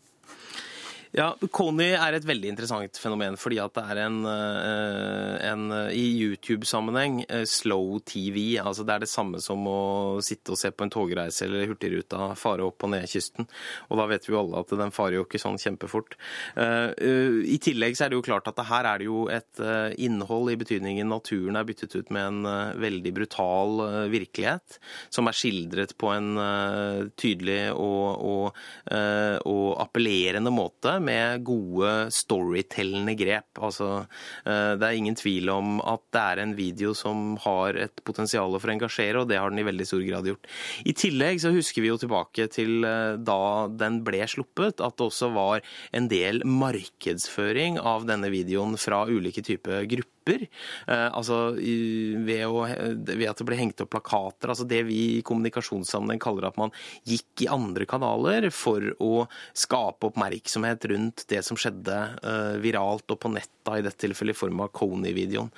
Ja, 1.16 1.30
Kony 1.48 1.94
er 1.96 2.12
et 2.12 2.26
veldig 2.28 2.50
interessant 2.52 2.98
fenomen, 3.00 3.38
fordi 3.40 3.56
at 3.62 3.72
det 3.72 3.82
er 3.88 3.98
en, 4.02 4.18
eh, 4.28 5.46
en 5.48 5.62
i 5.88 6.02
YouTube-sammenheng 6.12 7.22
eh, 7.24 7.46
slow 7.48 8.02
TV. 8.04 8.58
altså 8.60 8.84
Det 8.84 8.92
er 8.92 9.00
det 9.00 9.08
samme 9.08 9.40
som 9.40 9.64
å 9.64 10.20
sitte 10.20 10.52
og 10.52 10.60
se 10.60 10.68
på 10.68 10.84
en 10.84 10.92
togreise 10.92 11.46
eller 11.46 11.64
Hurtigruta 11.70 12.34
fare 12.36 12.66
opp 12.66 12.84
og 12.84 12.92
ned 12.92 13.08
kysten. 13.08 13.48
Og 13.88 13.96
da 13.96 14.04
vet 14.10 14.28
vi 14.28 14.34
jo 14.34 14.42
alle 14.42 14.60
at 14.60 14.74
den 14.76 14.92
farer 14.92 15.16
jo 15.16 15.24
ikke 15.24 15.40
sånn 15.40 15.56
kjempefort. 15.56 16.18
Eh, 16.52 16.92
I 17.48 17.56
tillegg 17.64 17.96
så 17.96 18.04
er 18.04 18.12
det 18.12 18.20
jo 18.20 18.26
klart 18.28 18.52
at 18.52 18.60
her 18.68 18.84
er 18.84 19.00
det 19.00 19.08
jo 19.08 19.24
et 19.32 19.64
innhold 19.96 20.52
i 20.52 20.58
betydningen 20.60 21.08
naturen 21.08 21.56
er 21.56 21.64
byttet 21.64 21.96
ut 21.96 22.12
med 22.12 22.26
en 22.28 22.76
veldig 22.76 23.14
brutal 23.16 23.80
virkelighet, 24.12 24.76
som 25.08 25.32
er 25.32 25.38
skildret 25.40 25.96
på 25.96 26.12
en 26.12 27.08
tydelig 27.16 27.72
og, 27.72 28.20
og, 28.20 28.62
og 29.48 29.66
appellerende 29.80 30.52
måte 30.52 30.98
med 31.06 31.44
gode 31.46 31.92
storytellende 32.14 33.14
grep. 33.18 33.60
Altså, 33.62 34.06
eh, 34.46 34.72
det 34.78 34.88
er 34.88 34.98
ingen 34.98 35.18
tvil 35.18 35.50
om 35.52 35.78
at 35.84 36.02
det 36.14 36.22
er 36.22 36.42
en 36.42 36.56
video 36.58 36.94
som 36.96 37.36
har 37.44 37.78
et 37.86 38.04
potensial 38.06 38.56
for 38.58 38.70
å 38.70 38.76
engasjere, 38.76 39.22
og 39.22 39.30
det 39.30 39.40
har 39.40 39.52
den 39.52 39.62
i 39.62 39.68
veldig 39.68 39.86
stor 39.88 40.04
grad 40.06 40.30
gjort. 40.30 40.50
I 40.84 40.96
tillegg 40.96 41.42
så 41.42 41.54
husker 41.54 41.84
vi 41.84 41.92
jo 41.92 42.00
tilbake 42.02 42.48
til 42.52 42.86
eh, 42.86 43.14
da 43.16 43.40
den 43.70 44.02
ble 44.06 44.24
sluppet, 44.30 44.82
at 44.82 44.98
det 44.98 45.08
også 45.08 45.30
var 45.36 45.64
en 45.96 46.10
del 46.12 46.42
markedsføring 46.46 47.80
av 47.80 48.08
denne 48.08 48.32
videoen 48.32 48.76
fra 48.80 49.04
ulike 49.10 49.44
typer 49.46 49.86
grupper 49.86 50.15
grupper. 50.26 50.46
Eh, 50.86 51.16
altså 51.16 51.52
ved, 51.56 52.46
å, 52.46 52.66
ved, 52.66 53.28
at 53.28 53.38
det 53.38 53.46
ble 53.46 53.58
hengt 53.58 53.80
opp 53.80 53.90
plakater. 53.90 54.50
altså 54.50 54.64
Det 54.64 54.82
vi 54.86 55.18
i 55.18 55.22
kommunikasjonssammenheng 55.22 56.20
kaller 56.20 56.48
at 56.48 56.56
man 56.58 56.72
gikk 57.04 57.44
i 57.44 57.48
andre 57.48 57.86
kanaler 57.86 58.50
for 58.50 58.82
å 59.00 59.26
skape 59.54 60.10
oppmerksomhet 60.10 60.84
rundt 60.90 61.26
det 61.28 61.42
som 61.46 61.56
skjedde 61.56 61.96
eh, 62.22 62.56
viralt 62.62 63.10
og 63.10 63.20
på 63.20 63.32
nett, 63.32 63.50
da, 63.66 63.78
i 63.78 63.84
dette 63.84 64.06
tilfellet 64.06 64.36
i 64.36 64.38
form 64.38 64.60
av 64.62 64.72
Kony-videoen. 64.76 65.50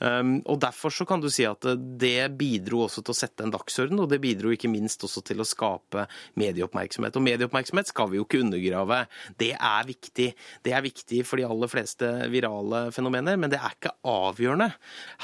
Um, 0.00 0.36
og 0.46 0.60
Derfor 0.62 0.92
så 0.94 1.06
kan 1.06 1.22
du 1.22 1.28
si 1.32 1.44
at 1.46 1.64
det 2.00 2.28
bidro 2.38 2.84
også 2.84 3.02
til 3.04 3.14
å 3.14 3.18
sette 3.18 3.44
en 3.44 3.52
dagsorden, 3.54 4.00
og 4.02 4.10
det 4.10 4.20
bidro 4.22 4.52
ikke 4.54 4.70
minst 4.70 5.02
også 5.06 5.22
til 5.26 5.42
å 5.42 5.46
skape 5.46 6.06
medieoppmerksomhet. 6.38 7.16
Og 7.18 7.24
medieoppmerksomhet 7.26 7.90
skal 7.90 8.10
vi 8.10 8.20
jo 8.20 8.26
ikke 8.26 8.42
undergrave. 8.44 9.02
Det 9.38 9.52
er 9.54 9.88
viktig. 9.88 10.28
Det 10.66 10.74
er 10.74 10.84
viktig 10.84 11.22
for 11.26 11.40
de 11.40 11.46
aller 11.48 11.70
fleste 11.70 12.10
virale 12.32 12.86
fenomener, 12.94 13.38
men 13.40 13.52
det 13.52 13.60
er 13.60 13.76
ikke 13.76 13.94
avgjørende. 14.02 14.15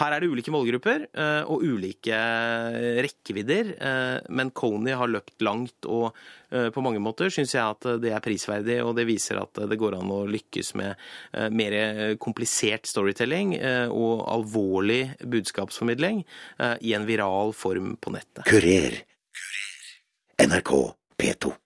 Her 0.01 0.15
er 0.15 0.23
det 0.23 0.31
ulike 0.33 0.53
målgrupper 0.55 1.07
eh, 1.11 1.51
og 1.51 1.65
ulike 1.65 2.19
rekkevidder, 3.05 3.73
eh, 3.77 4.31
men 4.35 4.53
Kony 4.57 4.95
har 4.99 5.11
løpt 5.11 5.45
langt, 5.45 5.89
og 5.89 6.11
eh, 6.51 6.69
på 6.75 6.85
mange 6.85 7.03
måter 7.03 7.33
syns 7.33 7.55
jeg 7.57 7.63
at 7.65 7.89
det 8.03 8.13
er 8.15 8.25
prisverdig, 8.25 8.81
og 8.85 8.97
det 8.99 9.07
viser 9.09 9.41
at 9.43 9.63
det 9.71 9.81
går 9.81 9.99
an 9.99 10.13
å 10.13 10.23
lykkes 10.31 10.75
med 10.81 11.09
mer 11.55 11.75
komplisert 12.23 12.87
storytelling 12.89 13.55
og 13.93 14.23
alvorlig 14.31 15.15
budskapsformidling 15.23 16.23
i 16.85 16.95
en 16.97 17.09
viral 17.09 17.55
form 17.57 17.95
på 18.01 18.13
nettet. 18.15 18.45
Kurer. 18.49 19.01
NRK 20.43 20.73
P2. 21.19 21.57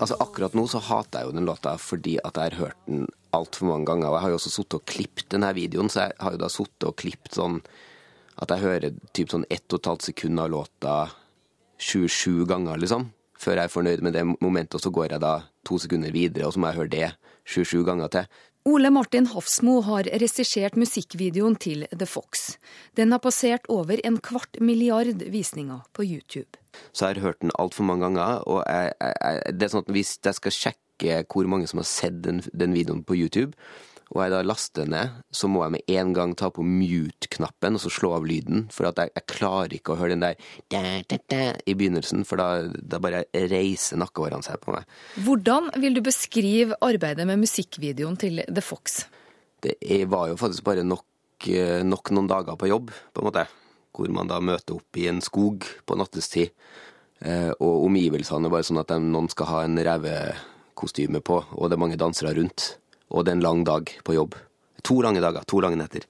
Altså 0.00 0.16
Akkurat 0.22 0.54
nå 0.56 0.66
så 0.70 0.80
hater 0.82 1.22
jeg 1.22 1.28
jo 1.28 1.36
den 1.36 1.48
låta 1.48 1.74
fordi 1.80 2.16
at 2.22 2.38
jeg 2.38 2.52
har 2.52 2.60
hørt 2.60 2.80
den 2.88 3.06
altfor 3.36 3.70
mange 3.70 3.88
ganger. 3.88 4.08
Og 4.08 4.16
jeg 4.16 4.24
har 4.24 4.32
jo 4.32 4.38
også 4.40 4.54
sittet 4.54 4.78
og 4.78 4.86
klippet 4.88 5.28
denne 5.34 5.52
videoen, 5.56 5.90
så 5.92 6.06
jeg 6.06 6.16
har 6.22 6.36
jo 6.36 6.40
da 6.42 6.50
sittet 6.52 6.88
og 6.88 6.96
klippet 7.00 7.36
sånn 7.36 7.60
at 8.36 8.52
jeg 8.52 8.64
hører 8.64 8.96
typ 9.16 9.32
sånn 9.32 9.46
ett 9.48 9.64
og 9.72 9.80
et 9.80 9.90
halvt 9.90 10.08
sekund 10.10 10.42
av 10.42 10.50
låta 10.52 10.96
27 11.80 12.44
ganger, 12.48 12.80
liksom. 12.80 13.08
Før 13.36 13.60
jeg 13.60 13.68
er 13.68 13.72
fornøyd 13.72 14.02
med 14.04 14.16
det 14.16 14.24
momentet, 14.28 14.76
og 14.76 14.84
så 14.84 14.92
går 14.92 15.14
jeg 15.14 15.24
da 15.24 15.34
to 15.66 15.78
sekunder 15.80 16.12
videre, 16.12 16.48
og 16.48 16.54
så 16.54 16.60
må 16.60 16.70
jeg 16.70 16.80
høre 16.80 16.92
det 16.92 17.08
27 17.48 17.84
ganger 17.88 18.12
til. 18.12 18.28
Ole 18.66 18.90
Martin 18.90 19.28
Hafsmo 19.30 19.76
har 19.86 20.08
regissert 20.18 20.74
musikkvideoen 20.74 21.54
til 21.62 21.84
The 21.92 22.06
Fox. 22.10 22.56
Den 22.98 23.12
har 23.14 23.20
passert 23.22 23.68
over 23.70 24.00
en 24.02 24.16
kvart 24.18 24.58
milliard 24.58 25.22
visninger 25.30 25.84
på 25.94 26.02
YouTube. 26.02 26.58
Så 26.90 27.06
jeg 27.06 27.20
har 27.20 27.28
hørt 27.28 27.44
den 27.44 27.54
altfor 27.62 27.86
mange 27.86 28.08
ganger, 28.08 28.42
og 28.42 28.64
jeg, 28.66 28.90
jeg, 28.98 29.54
det 29.54 29.68
er 29.68 29.70
sånn 29.70 29.86
at 29.86 29.92
hvis 29.94 30.16
jeg 30.18 30.38
skal 30.40 30.56
sjekke 30.56 31.22
hvor 31.30 31.46
mange 31.46 31.70
som 31.70 31.78
har 31.78 31.86
sett 31.86 32.18
den, 32.24 32.42
den 32.50 32.74
videoen 32.74 33.04
på 33.06 33.14
YouTube, 33.14 33.54
og 34.14 34.20
jeg 34.22 34.30
da 34.30 34.40
laster 34.46 34.86
ned, 34.86 35.14
så 35.34 35.48
må 35.50 35.64
jeg 35.64 35.74
med 35.74 35.92
en 35.98 36.12
gang 36.14 36.34
ta 36.38 36.46
på 36.54 36.62
mute-knappen 36.62 37.74
og 37.74 37.82
så 37.82 37.90
slå 37.90 38.12
av 38.14 38.28
lyden. 38.28 38.68
For 38.74 38.86
at 38.86 39.00
jeg, 39.02 39.10
jeg 39.16 39.26
klarer 39.32 39.74
ikke 39.74 39.96
å 39.96 39.98
høre 39.98 40.14
den 40.14 40.22
der 40.22 40.36
da, 40.70 40.82
da, 41.10 41.18
da, 41.32 41.40
i 41.66 41.74
begynnelsen, 41.74 42.22
for 42.28 42.38
da, 42.38 42.68
da 42.70 43.00
bare 43.02 43.24
reiser 43.50 43.98
nakkehårene 43.98 44.46
seg 44.46 44.62
på 44.62 44.76
meg. 44.76 44.86
Hvordan 45.26 45.72
vil 45.82 45.98
du 45.98 46.04
beskrive 46.06 46.78
arbeidet 46.86 47.26
med 47.26 47.42
musikkvideoen 47.42 48.20
til 48.22 48.44
The 48.46 48.62
Fox? 48.62 49.02
Det 49.66 49.74
var 50.12 50.30
jo 50.30 50.38
faktisk 50.38 50.68
bare 50.68 50.86
nok, 50.86 51.06
eh, 51.50 51.82
nok 51.82 52.14
noen 52.14 52.30
dager 52.30 52.60
på 52.60 52.70
jobb, 52.70 52.94
på 53.10 53.24
en 53.24 53.30
måte. 53.32 53.46
Hvor 53.96 54.12
man 54.14 54.30
da 54.30 54.38
møter 54.44 54.78
opp 54.78 55.02
i 55.02 55.08
en 55.10 55.22
skog 55.24 55.66
på 55.88 55.98
nattestid. 55.98 56.54
Eh, 57.26 57.50
og 57.58 57.88
omgivelsene 57.88 58.46
er 58.46 58.54
bare 58.54 58.70
sånn 58.70 58.84
at 58.84 58.94
noen 59.02 59.26
skal 59.32 59.50
ha 59.50 59.60
en 59.66 59.80
revekostyme 59.82 61.24
på, 61.26 61.42
og 61.56 61.66
det 61.66 61.74
er 61.74 61.86
mange 61.88 61.98
dansere 61.98 62.36
rundt 62.38 62.76
og 63.10 63.24
det 63.24 63.32
er 63.32 63.38
en 63.38 63.46
lang 63.46 63.64
dag 63.66 63.92
på 64.04 64.16
jobb. 64.16 64.36
To 64.86 65.00
lange 65.02 65.22
dager, 65.22 65.46
to 65.48 65.60
lange 65.62 65.78
netter. 65.80 66.06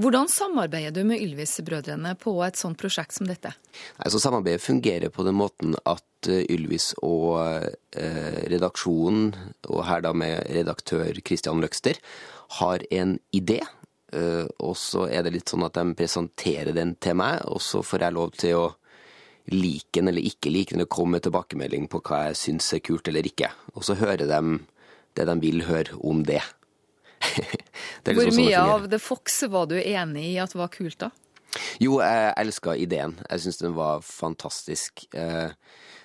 Hvordan 0.00 0.28
samarbeider 0.30 0.94
du 0.94 1.02
med 1.04 1.20
Ylvis-brødrene 1.20 2.14
på 2.20 2.32
et 2.46 2.56
sånt 2.56 2.78
prosjekt 2.78 3.16
som 3.16 3.26
dette? 3.26 3.50
Altså, 3.98 4.20
samarbeidet 4.22 4.62
fungerer 4.62 5.10
på 5.10 5.24
den 5.26 5.34
måten 5.36 5.74
at 5.82 6.30
eh, 6.30 6.46
Ylvis 6.46 6.92
og 7.02 7.40
eh, 7.98 8.38
redaksjonen, 8.52 9.34
og 9.66 9.82
her 9.88 10.04
da 10.06 10.14
med 10.14 10.46
redaktør 10.54 11.10
Christian 11.26 11.60
Løkster, 11.60 11.98
har 12.60 12.86
en 12.94 13.18
idé. 13.34 13.58
Eh, 14.14 14.46
og 14.62 14.78
så 14.78 15.08
er 15.10 15.26
det 15.26 15.34
litt 15.34 15.50
sånn 15.50 15.66
at 15.66 15.74
de 15.76 15.98
presenterer 15.98 16.72
den 16.76 16.94
til 17.02 17.18
meg, 17.18 17.42
og 17.50 17.58
så 17.60 17.82
får 17.82 18.06
jeg 18.06 18.16
lov 18.16 18.36
til 18.38 18.60
å 18.62 18.68
like 19.50 19.98
den 19.98 20.12
eller 20.12 20.22
ikke 20.22 20.54
like 20.54 20.76
den, 20.76 20.86
og 20.86 20.94
komme 20.94 21.18
med 21.18 21.26
tilbakemelding 21.26 21.90
på 21.90 21.98
hva 22.06 22.28
jeg 22.28 22.38
syns 22.38 22.72
er 22.78 22.84
kult 22.86 23.10
eller 23.10 23.26
ikke. 23.26 23.50
Og 23.74 23.82
så 23.84 23.98
hører 23.98 24.28
de 24.30 24.42
det 25.20 25.28
de 25.28 25.36
vil 25.44 25.64
høre 25.68 25.98
om 26.00 26.24
det. 26.26 26.42
det 28.04 28.14
Hvor 28.16 28.24
liksom 28.24 28.40
mye 28.40 28.60
av 28.76 28.88
The 28.90 29.00
Fox 29.02 29.42
var 29.52 29.68
du 29.70 29.76
enig 29.80 30.32
i 30.32 30.38
at 30.42 30.56
var 30.56 30.72
kult, 30.72 30.98
da? 31.04 31.12
Jo, 31.82 31.98
jeg 32.02 32.34
elska 32.38 32.76
ideen. 32.78 33.16
Jeg 33.26 33.44
syns 33.44 33.60
den 33.60 33.74
var 33.76 34.04
fantastisk. 34.06 35.04
Eh, 35.16 35.50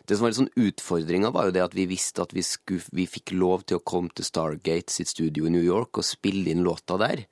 det 0.05 0.17
som 0.17 0.25
var 0.25 0.34
litt 0.34 0.39
sånn 0.39 0.67
Utfordringa 0.67 1.31
var 1.34 1.50
jo 1.50 1.55
det 1.55 1.63
at 1.65 1.75
vi 1.77 1.88
visste 1.89 2.24
at 2.25 2.34
vi, 2.36 2.43
skulle, 2.45 2.86
vi, 2.93 3.07
fikk 3.10 3.36
lov 3.38 3.65
til 3.65 3.79
å 3.79 3.86
komme 3.86 4.13
til 4.13 4.27
Stargate 4.27 4.93
sitt 4.93 5.12
studio 5.12 5.48
i 5.48 5.53
New 5.53 5.63
York 5.65 6.01
og 6.01 6.07
spille 6.07 6.51
inn 6.53 6.65
låta 6.65 6.98
der. 7.01 7.25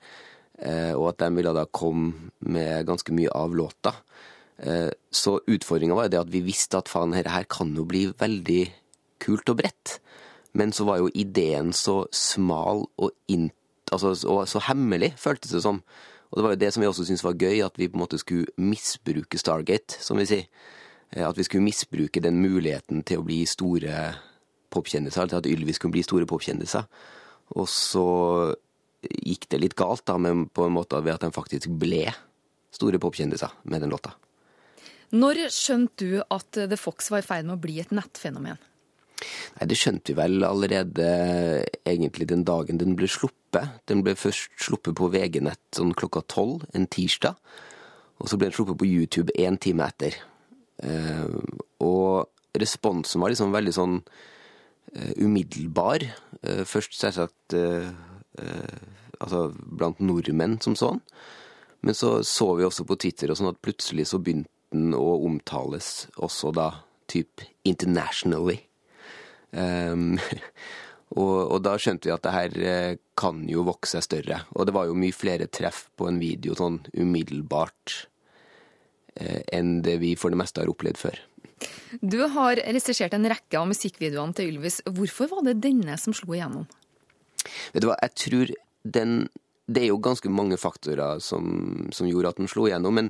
Eh, 0.58 0.92
og 0.94 1.10
at 1.12 1.24
de 1.24 1.30
ville 1.34 1.54
da 1.54 1.66
komme 1.66 2.30
med 2.46 2.86
ganske 2.88 3.14
mye 3.14 3.34
av 3.34 3.54
låta. 3.58 3.94
Eh, 4.62 4.90
så 5.10 5.38
utfordringa 5.50 5.98
var 5.98 6.08
jo 6.08 6.14
det 6.14 6.22
at 6.22 6.32
vi 6.34 6.44
visste 6.46 6.78
at 6.78 6.90
faen, 6.90 7.14
dette 7.14 7.34
her 7.34 7.46
kan 7.50 7.74
jo 7.74 7.86
bli 7.88 8.06
veldig 8.14 8.62
kult 9.22 9.50
og 9.50 9.58
bredt. 9.62 9.98
Men 10.54 10.72
så 10.72 10.86
var 10.86 11.00
jo 11.02 11.12
ideen 11.14 11.72
så 11.74 12.04
smal 12.14 12.84
og, 12.96 13.10
in, 13.28 13.50
altså, 13.92 14.14
og 14.30 14.44
så 14.48 14.62
hemmelig, 14.68 15.14
føltes 15.18 15.54
det 15.54 15.64
som. 15.64 15.82
Og 16.30 16.38
det 16.38 16.44
var 16.46 16.54
jo 16.54 16.60
det 16.62 16.72
som 16.74 16.82
vi 16.82 16.90
også 16.90 17.06
syntes 17.06 17.24
var 17.26 17.38
gøy, 17.38 17.60
at 17.62 17.78
vi 17.78 17.88
på 17.90 17.98
en 17.98 18.04
måte 18.04 18.18
skulle 18.18 18.50
misbruke 18.58 19.38
Stargate, 19.38 19.98
som 20.02 20.18
vi 20.18 20.28
sier. 20.30 20.46
Eh, 21.10 21.22
at 21.26 21.38
vi 21.38 21.46
skulle 21.46 21.66
misbruke 21.66 22.22
den 22.22 22.40
muligheten 22.42 23.02
til 23.06 23.22
å 23.22 23.26
bli 23.26 23.42
store 23.46 24.12
popkjendiser, 24.74 25.30
til 25.30 25.38
at 25.38 25.48
Ylvis 25.50 25.78
kunne 25.82 25.94
bli 25.94 26.02
store 26.06 26.26
popkjendiser. 26.30 26.86
Og 27.54 27.68
så 27.70 28.06
gikk 29.04 29.48
det 29.52 29.60
litt 29.62 29.78
galt, 29.78 30.06
da, 30.08 30.18
men 30.18 30.46
på 30.48 30.66
en 30.66 30.74
måte 30.74 30.98
ved 31.04 31.16
at 31.16 31.26
de 31.26 31.34
faktisk 31.34 31.70
ble 31.78 32.08
store 32.74 32.98
popkjendiser 33.02 33.52
med 33.70 33.84
den 33.84 33.92
låta. 33.94 34.14
Når 35.14 35.44
skjønte 35.54 36.06
du 36.06 36.22
at 36.22 36.56
The 36.56 36.78
Fox 36.80 37.12
var 37.12 37.22
i 37.22 37.26
ferd 37.26 37.46
med 37.46 37.58
å 37.58 37.62
bli 37.62 37.78
et 37.82 37.92
nettfenomen? 37.94 38.58
Nei, 39.58 39.68
Det 39.70 39.78
skjønte 39.78 40.12
vi 40.12 40.18
vel 40.18 40.44
allerede 40.46 41.06
egentlig 41.86 42.28
den 42.30 42.44
dagen 42.44 42.80
den 42.80 42.96
ble 42.98 43.08
sluppet. 43.10 43.80
Den 43.86 44.02
ble 44.06 44.16
først 44.18 44.52
sluppet 44.60 44.96
på 44.98 45.10
VG-nett 45.14 45.78
sånn 45.78 45.94
klokka 45.94 46.24
tolv 46.28 46.66
en 46.74 46.86
tirsdag. 46.86 47.38
Og 48.22 48.30
så 48.30 48.38
ble 48.38 48.50
den 48.50 48.56
sluppet 48.56 48.78
på 48.80 48.88
YouTube 48.88 49.34
én 49.38 49.58
time 49.58 49.86
etter. 49.86 50.16
Eh, 50.82 51.28
og 51.82 52.30
responsen 52.54 53.22
var 53.22 53.32
liksom 53.32 53.54
veldig 53.54 53.72
sånn 53.74 53.96
uh, 53.98 55.12
umiddelbar. 55.18 56.04
Først 56.70 56.94
selvsagt 56.94 57.56
altså 59.18 59.40
blant 59.56 59.98
nordmenn 60.04 60.60
som 60.62 60.76
sånn. 60.78 61.00
Men 61.84 61.96
så 61.98 62.22
så 62.24 62.54
vi 62.56 62.66
også 62.66 62.86
på 62.88 62.96
Twitter 63.00 63.32
og 63.32 63.38
sånn 63.38 63.50
at 63.50 63.60
plutselig 63.64 64.06
så 64.10 64.20
begynte 64.22 64.50
den 64.74 64.94
å 64.96 65.18
omtales 65.26 66.06
også 66.16 66.52
da 66.56 66.68
typ 67.10 67.44
internationally. 67.68 68.60
Um, 69.54 70.16
og, 71.20 71.36
og 71.54 71.60
da 71.62 71.76
skjønte 71.78 72.08
vi 72.08 72.14
at 72.14 72.24
det 72.26 72.34
her 72.34 72.56
eh, 72.58 72.96
kan 73.18 73.44
jo 73.50 73.66
vokse 73.68 73.98
seg 73.98 74.06
større. 74.08 74.40
Og 74.54 74.66
det 74.66 74.74
var 74.74 74.88
jo 74.88 74.98
mye 74.98 75.14
flere 75.14 75.46
treff 75.46 75.86
på 75.98 76.08
en 76.10 76.18
video 76.22 76.56
sånn 76.58 76.80
umiddelbart 76.96 77.94
eh, 79.20 79.44
enn 79.54 79.78
det 79.86 80.00
vi 80.02 80.14
for 80.18 80.34
det 80.34 80.40
meste 80.42 80.64
har 80.64 80.72
opplevd 80.72 81.00
før. 81.00 81.22
Du 82.02 82.18
har 82.34 82.58
regissert 82.58 83.14
en 83.14 83.28
rekke 83.30 83.60
av 83.60 83.68
musikkvideoene 83.70 84.36
til 84.36 84.50
Ylvis. 84.52 84.80
Hvorfor 84.90 85.30
var 85.30 85.46
det 85.46 85.60
denne 85.62 85.96
som 86.00 86.16
slo 86.16 86.34
igjennom? 86.34 86.66
Vet 87.74 87.84
du 87.84 87.90
hva, 87.90 87.98
jeg 88.02 88.14
tror 88.20 88.54
den 88.84 89.16
Det 89.64 89.80
er 89.80 89.88
jo 89.88 90.00
ganske 90.02 90.28
mange 90.28 90.58
faktorer 90.60 91.22
som, 91.24 91.88
som 91.88 92.08
gjorde 92.08 92.34
at 92.34 92.40
den 92.40 92.50
slo 92.52 92.66
igjennom, 92.68 92.98
men, 92.98 93.06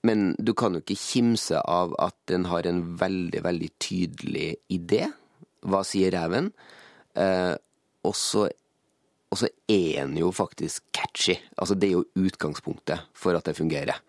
men 0.00 0.30
du 0.40 0.54
kan 0.56 0.72
jo 0.72 0.80
ikke 0.80 0.96
kimse 0.96 1.60
av 1.60 1.92
at 2.00 2.16
den 2.30 2.46
har 2.48 2.64
en 2.64 2.80
veldig, 2.96 3.42
veldig 3.44 3.68
tydelig 3.84 4.54
idé. 4.72 5.10
Hva 5.66 5.82
sier 5.86 6.14
reven? 6.14 6.50
Eh, 7.18 7.54
og 8.06 8.16
så 8.16 8.46
er 9.70 10.06
den 10.06 10.16
jo 10.18 10.30
faktisk 10.34 10.86
catchy. 10.96 11.36
Altså, 11.56 11.76
det 11.76 11.90
er 11.90 11.98
jo 11.98 12.26
utgangspunktet 12.26 13.10
for 13.14 13.36
at 13.36 13.46
det 13.46 13.58
fungerer. 13.58 14.00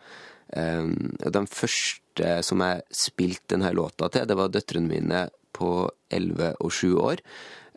Um, 0.51 1.13
den 1.21 1.47
første 1.47 2.41
som 2.43 2.59
jeg 2.59 2.81
spilte 2.91 3.53
denne 3.53 3.71
låta 3.75 4.09
til, 4.11 4.25
det 4.27 4.35
var 4.35 4.51
døtrene 4.51 4.89
mine 4.89 5.21
på 5.55 5.85
11 6.11 6.55
og 6.59 6.73
7 6.75 6.87
år. 6.99 7.21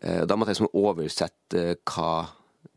Uh, 0.02 0.22
da 0.26 0.36
måtte 0.36 0.54
jeg 0.54 0.60
liksom 0.60 0.80
oversette 0.80 1.66
hva 1.84 2.14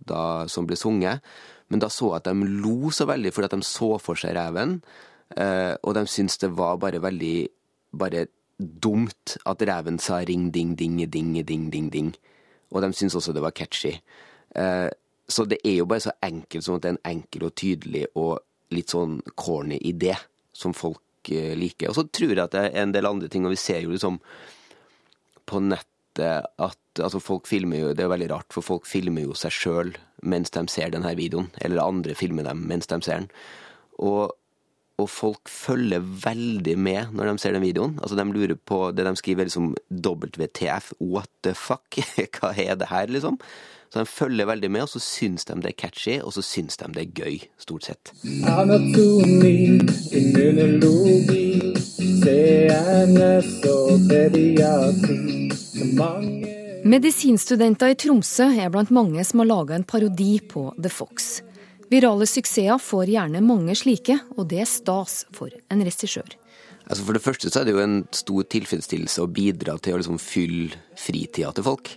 da 0.08 0.24
som 0.52 0.68
ble 0.68 0.78
sunget. 0.80 1.24
Men 1.72 1.82
da 1.84 1.90
så 1.92 2.14
jeg 2.14 2.22
at 2.22 2.30
de 2.30 2.52
lo 2.64 2.92
så 2.96 3.08
veldig 3.10 3.34
fordi 3.34 3.50
at 3.50 3.58
de 3.58 3.68
så 3.68 3.96
for 4.02 4.20
seg 4.20 4.36
reven. 4.38 4.80
Uh, 5.36 5.74
og 5.84 5.96
de 5.98 6.06
syntes 6.08 6.40
det 6.44 6.54
var 6.56 6.80
bare 6.82 7.02
veldig 7.04 7.38
bare 7.98 8.28
dumt 8.58 9.38
at 9.46 9.62
reven 9.70 10.00
sa 10.02 10.22
ring, 10.26 10.50
ding, 10.52 10.76
ding, 10.76 10.98
ding, 11.10 11.34
ding, 11.46 11.70
ding, 11.72 11.90
ding. 11.94 12.14
Og 12.74 12.82
de 12.84 12.92
syntes 12.94 13.16
også 13.20 13.36
det 13.36 13.44
var 13.44 13.56
catchy. 13.56 13.94
Eh, 14.56 14.90
så 15.28 15.46
det 15.46 15.60
er 15.64 15.82
jo 15.82 15.90
bare 15.90 16.06
så 16.08 16.16
enkelt 16.24 16.66
som 16.66 16.78
at 16.78 16.86
det 16.86 16.90
er 16.90 16.98
en 16.98 17.12
enkel 17.12 17.48
og 17.50 17.56
tydelig 17.60 18.06
og 18.16 18.40
litt 18.76 18.92
sånn 18.92 19.20
corny 19.40 19.78
idé 19.88 20.16
som 20.56 20.76
folk 20.76 21.32
eh, 21.32 21.54
liker. 21.60 21.92
Og 21.92 22.00
så 22.00 22.08
tror 22.08 22.34
jeg 22.34 22.44
at 22.44 22.56
det 22.56 22.64
er 22.70 22.82
en 22.84 22.96
del 22.96 23.10
andre 23.10 23.30
ting, 23.32 23.46
og 23.46 23.54
vi 23.54 23.62
ser 23.62 23.84
jo 23.84 23.94
liksom 23.94 24.20
på 25.48 25.62
nettet 25.64 26.48
at 26.58 27.04
altså 27.04 27.22
folk 27.22 27.46
filmer 27.46 27.78
jo, 27.78 27.90
Det 27.94 28.02
er 28.02 28.08
jo 28.08 28.16
veldig 28.16 28.30
rart, 28.32 28.50
for 28.50 28.66
folk 28.66 28.88
filmer 28.90 29.28
jo 29.28 29.36
seg 29.38 29.54
sjøl 29.54 29.92
mens 30.26 30.50
de 30.50 30.64
ser 30.72 30.90
denne 30.92 31.14
videoen. 31.16 31.52
Eller 31.62 31.84
andre 31.84 32.16
filmer 32.18 32.48
dem 32.48 32.66
mens 32.68 32.90
de 32.90 32.98
ser 33.06 33.22
den. 33.22 33.30
Og, 34.02 34.34
og 34.98 35.10
folk 35.14 35.50
følger 35.52 36.02
veldig 36.02 36.74
med 36.82 37.14
når 37.14 37.32
de 37.32 37.42
ser 37.42 37.54
den 37.54 37.66
videoen. 37.66 37.98
Altså 38.02 38.18
De 38.18 38.26
lurer 38.34 38.58
på 38.58 38.92
det 38.98 39.06
de 39.06 39.16
skriver 39.20 39.50
liksom 39.50 39.74
WTF, 39.92 40.94
what 41.00 41.30
the 41.44 41.54
fuck? 41.54 42.00
Hva 42.38 42.54
er 42.58 42.76
det 42.80 42.90
her, 42.90 43.08
liksom? 43.08 43.38
Så 43.94 44.02
de 44.02 44.10
følger 44.10 44.50
veldig 44.50 44.72
med, 44.72 44.84
og 44.84 44.90
så 44.92 45.00
syns 45.00 45.48
de 45.48 45.56
det 45.64 45.70
er 45.72 45.78
catchy, 45.80 46.18
og 46.20 46.34
så 46.36 46.44
syns 46.44 46.76
de 46.82 46.90
det 46.92 47.06
er 47.06 47.14
gøy, 47.22 47.38
stort 47.62 47.88
sett. 47.88 48.12
Anatomi, 48.44 49.80
immunologi, 50.12 51.48
CNS 52.20 53.54
og 53.72 54.10
pediatri. 54.10 55.38
Medisinstudenter 56.88 57.92
i 57.92 57.98
Tromsø 58.00 58.48
er 58.62 58.72
blant 58.74 58.92
mange 58.96 59.24
som 59.28 59.42
har 59.44 59.50
laga 59.50 59.76
en 59.76 59.86
parodi 59.88 60.38
på 60.40 60.70
The 60.82 60.92
Fox. 60.92 61.42
Virale 61.88 62.28
suksesser 62.28 62.82
får 62.84 63.14
gjerne 63.14 63.44
mange 63.46 63.76
slike, 63.80 64.18
og 64.36 64.50
det 64.52 64.60
er 64.64 64.70
stas 64.70 65.22
for 65.36 65.54
en 65.72 65.84
regissør. 65.88 66.36
Altså 66.88 67.04
For 67.04 67.16
det 67.16 67.24
første 67.24 67.52
så 67.52 67.62
er 67.62 67.68
det 67.68 67.76
jo 67.76 67.84
en 67.84 68.02
stor 68.16 68.48
tilfredsstillelse 68.52 69.24
å 69.24 69.32
bidra 69.32 69.78
til 69.80 69.96
å 69.96 70.02
liksom 70.02 70.20
fylle 70.22 70.76
fritida 71.00 71.52
til 71.56 71.68
folk. 71.68 71.92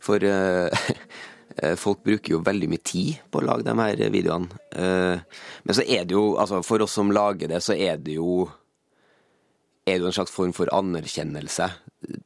For 0.00 0.24
eh, 0.28 1.74
folk 1.80 2.04
bruker 2.04 2.36
jo 2.36 2.44
veldig 2.44 2.70
mye 2.72 2.84
tid 2.84 3.20
på 3.32 3.40
å 3.40 3.46
lage 3.48 3.68
de 3.68 3.76
her 3.80 4.12
videoene. 4.12 4.60
Eh, 4.72 5.40
men 5.64 5.76
så 5.76 5.84
er 5.84 6.08
det 6.08 6.16
jo, 6.16 6.34
altså 6.40 6.62
for 6.64 6.84
oss 6.84 6.96
som 6.96 7.12
lager 7.12 7.52
det, 7.52 7.60
så 7.64 7.76
er 7.76 8.00
det 8.00 8.16
jo 8.16 8.44
er 9.90 9.98
det 9.98 10.04
jo 10.04 10.10
en 10.10 10.16
slags 10.16 10.34
form 10.34 10.52
for 10.56 10.70
anerkjennelse. 10.74 11.66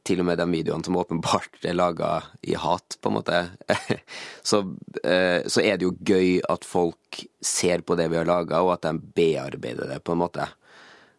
Til 0.07 0.21
og 0.21 0.27
med 0.29 0.39
de 0.39 0.45
videoene 0.49 0.85
som 0.85 0.97
åpenbart 0.99 1.65
er 1.67 1.75
laga 1.75 2.11
i 2.45 2.55
hat, 2.59 2.97
på 3.01 3.11
en 3.11 3.17
måte. 3.17 3.41
så, 4.49 4.61
eh, 5.03 5.41
så 5.51 5.63
er 5.63 5.77
det 5.77 5.87
jo 5.87 5.95
gøy 5.99 6.39
at 6.51 6.67
folk 6.67 7.23
ser 7.43 7.83
på 7.85 7.97
det 7.99 8.07
vi 8.11 8.19
har 8.19 8.29
laga, 8.29 8.61
og 8.63 8.75
at 8.77 8.87
de 8.87 8.95
bearbeider 9.17 9.91
det, 9.91 9.99
på 10.05 10.15
en 10.15 10.23
måte. 10.23 10.47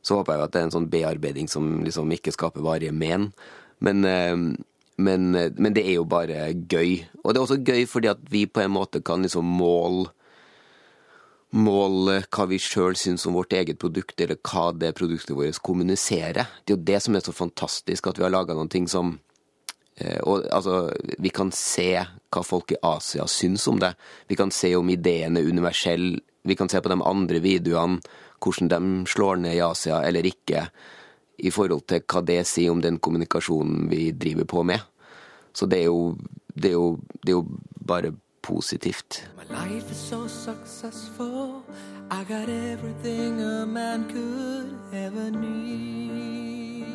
Så 0.07 0.19
håper 0.19 0.35
jeg 0.35 0.41
jo 0.41 0.47
at 0.47 0.55
det 0.55 0.63
er 0.63 0.69
en 0.69 0.77
sånn 0.79 0.91
bearbeiding 0.91 1.51
som 1.51 1.71
liksom 1.85 2.13
ikke 2.15 2.35
skaper 2.35 2.65
varige 2.65 2.95
men. 2.95 3.31
Men, 3.85 4.05
eh, 4.09 4.35
men, 4.97 5.31
men 5.37 5.77
det 5.77 5.85
er 5.85 5.99
jo 5.99 6.09
bare 6.09 6.51
gøy. 6.57 7.03
Og 7.23 7.33
det 7.33 7.41
er 7.41 7.45
også 7.45 7.61
gøy 7.61 7.85
fordi 7.91 8.15
at 8.15 8.23
vi 8.33 8.47
på 8.49 8.65
en 8.65 8.73
måte 8.79 9.05
kan 9.05 9.27
liksom 9.27 9.45
måle 9.59 10.09
måle 11.57 12.21
hva 12.25 12.47
vi 12.51 12.59
sjøl 12.61 12.97
syns 12.99 13.27
om 13.27 13.37
vårt 13.37 13.55
eget 13.57 13.79
produkt, 13.81 14.19
eller 14.21 14.39
hva 14.45 14.71
det 14.77 14.95
produktet 14.99 15.37
vårt 15.37 15.63
kommuniserer. 15.65 16.49
Det 16.65 16.75
er 16.75 16.77
jo 16.77 16.89
det 16.91 17.01
som 17.05 17.17
er 17.17 17.25
så 17.25 17.35
fantastisk, 17.37 18.07
at 18.07 18.21
vi 18.21 18.27
har 18.27 18.35
laga 18.35 18.57
noen 18.57 18.71
ting 18.73 18.89
som 18.91 19.17
eh, 19.97 20.21
og, 20.23 20.47
altså, 20.53 20.93
Vi 21.19 21.33
kan 21.35 21.53
se 21.53 21.91
hva 22.03 22.45
folk 22.45 22.73
i 22.73 22.81
Asia 22.83 23.27
syns 23.31 23.67
om 23.69 23.81
det. 23.81 23.95
Vi 24.29 24.37
kan 24.37 24.51
se 24.51 24.75
om 24.77 24.91
ideen 24.91 25.37
er 25.37 25.49
universell. 25.49 26.21
Vi 26.47 26.57
kan 26.57 26.69
se 26.69 26.81
på 26.81 26.93
de 26.93 27.01
andre 27.03 27.41
videoene, 27.41 28.01
hvordan 28.43 28.69
de 28.69 29.11
slår 29.11 29.41
ned 29.43 29.57
i 29.57 29.65
Asia 29.65 30.03
eller 30.05 30.27
ikke, 30.29 30.67
i 31.39 31.51
forhold 31.51 31.87
til 31.89 32.05
hva 32.05 32.23
det 32.25 32.43
sier 32.49 32.73
om 32.73 32.83
den 32.85 32.99
kommunikasjonen 32.99 33.89
vi 33.91 34.11
driver 34.13 34.47
på 34.49 34.63
med. 34.65 34.81
Så 35.57 35.67
det 35.67 35.83
er 35.83 35.89
jo, 35.89 36.17
det 36.55 36.71
er 36.71 36.77
jo, 36.77 36.87
det 37.25 37.33
er 37.33 37.39
jo 37.39 37.47
bare 37.89 38.13
positivt. 38.47 39.29
My 39.37 39.45
life 39.51 39.91
is 39.91 39.99
so 39.99 40.29
successful. 40.29 41.63
I 42.11 42.25
got 42.25 42.49
everything 42.49 43.41
a 43.41 43.67
man 43.67 44.07
could 44.09 44.95
ever 44.95 45.31
need. 45.31 46.87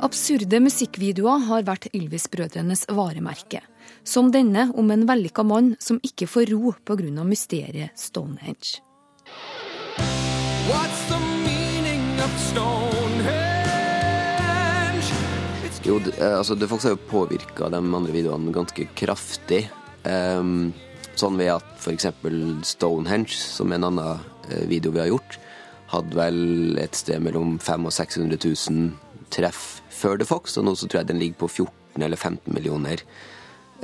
Absurde 0.00 0.60
musikkvideoer 0.60 1.46
har 1.48 1.64
vært 1.66 1.88
Ylvis-brødrenes 1.96 2.84
varemerke. 2.92 3.62
Som 4.04 4.28
denne 4.30 4.68
om 4.76 4.90
en 4.92 5.06
vellykka 5.08 5.42
mann 5.42 5.74
som 5.80 5.98
ikke 6.04 6.28
får 6.28 6.52
ro 6.52 6.74
pga. 6.84 7.24
mysteriet 7.24 7.90
Stonehenge. 7.96 8.82
What's 10.68 11.00
the 11.08 11.20
meaning 11.42 12.20
of 12.20 12.30
Stonehenge? 12.50 13.46
Jo, 15.86 15.98
det, 15.98 16.18
eh, 16.18 16.38
altså, 16.38 16.54
det 16.54 16.68
Fox 16.68 16.82
har 16.82 16.90
jo 16.90 16.96
påvirka 16.96 17.68
de 17.70 17.76
andre 17.78 18.12
videoene 18.12 18.52
ganske 18.52 18.88
kraftig. 18.94 19.70
Ehm, 20.06 20.72
sånn 21.16 21.38
ved 21.40 21.54
at 21.56 21.66
f.eks. 21.80 22.08
Stonehenge, 22.74 23.34
som 23.34 23.72
er 23.72 23.80
en 23.80 23.88
annen 23.90 24.26
eh, 24.50 24.66
video 24.70 24.92
vi 24.94 25.02
har 25.02 25.10
gjort, 25.10 25.38
hadde 25.92 26.18
vel 26.18 26.78
et 26.82 26.98
sted 26.98 27.22
mellom 27.22 27.56
500 27.62 27.90
og 27.90 27.94
600 27.94 28.40
000 28.42 29.30
treff 29.34 29.80
før 29.90 30.20
The 30.20 30.28
Fox, 30.28 30.56
og 30.58 30.66
nå 30.66 30.74
så 30.76 30.88
tror 30.88 31.02
jeg 31.02 31.10
den 31.10 31.22
ligger 31.22 31.44
på 31.44 31.50
14 31.66 32.04
eller 32.04 32.18
15 32.18 32.52
millioner. 32.54 33.02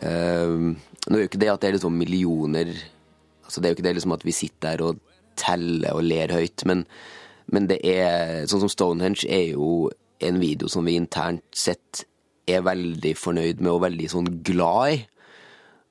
Um, 0.03 0.77
nå 1.07 1.17
er 1.17 1.25
jo 1.25 1.31
ikke 1.31 1.41
det 1.41 1.51
at 1.53 1.63
det 1.63 1.69
er 1.69 1.75
liksom 1.77 1.99
millioner 2.01 2.71
altså 3.45 3.61
Det 3.61 3.67
er 3.67 3.73
jo 3.73 3.77
ikke 3.77 3.85
det 3.85 3.91
liksom 3.99 4.15
at 4.15 4.23
vi 4.25 4.33
sitter 4.33 4.63
der 4.65 4.83
og 4.87 5.01
teller 5.37 5.99
og 5.99 6.07
ler 6.07 6.33
høyt, 6.33 6.65
men, 6.65 6.87
men 7.53 7.67
det 7.69 7.77
er 7.85 8.47
Sånn 8.49 8.63
som 8.63 8.73
Stonehenge 8.73 9.29
er 9.29 9.53
jo 9.53 9.91
en 10.25 10.41
video 10.41 10.71
som 10.73 10.89
vi 10.89 10.97
internt 10.97 11.45
sett 11.53 12.07
er 12.49 12.65
veldig 12.65 13.13
fornøyd 13.19 13.61
med 13.61 13.73
og 13.75 13.83
veldig 13.85 14.09
sånn 14.11 14.31
glad 14.47 14.95
i. 14.95 14.97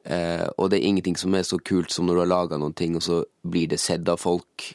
Eh, 0.04 0.48
og 0.58 0.72
det 0.72 0.80
er 0.80 0.88
ingenting 0.90 1.18
som 1.20 1.36
er 1.38 1.46
så 1.46 1.60
kult 1.62 1.94
som 1.94 2.08
når 2.08 2.18
du 2.18 2.22
har 2.24 2.32
laga 2.32 2.60
noen 2.62 2.76
ting, 2.78 2.96
og 2.98 3.06
så 3.06 3.22
blir 3.44 3.70
det 3.72 3.82
sett 3.82 4.10
av 4.10 4.22
folk. 4.22 4.72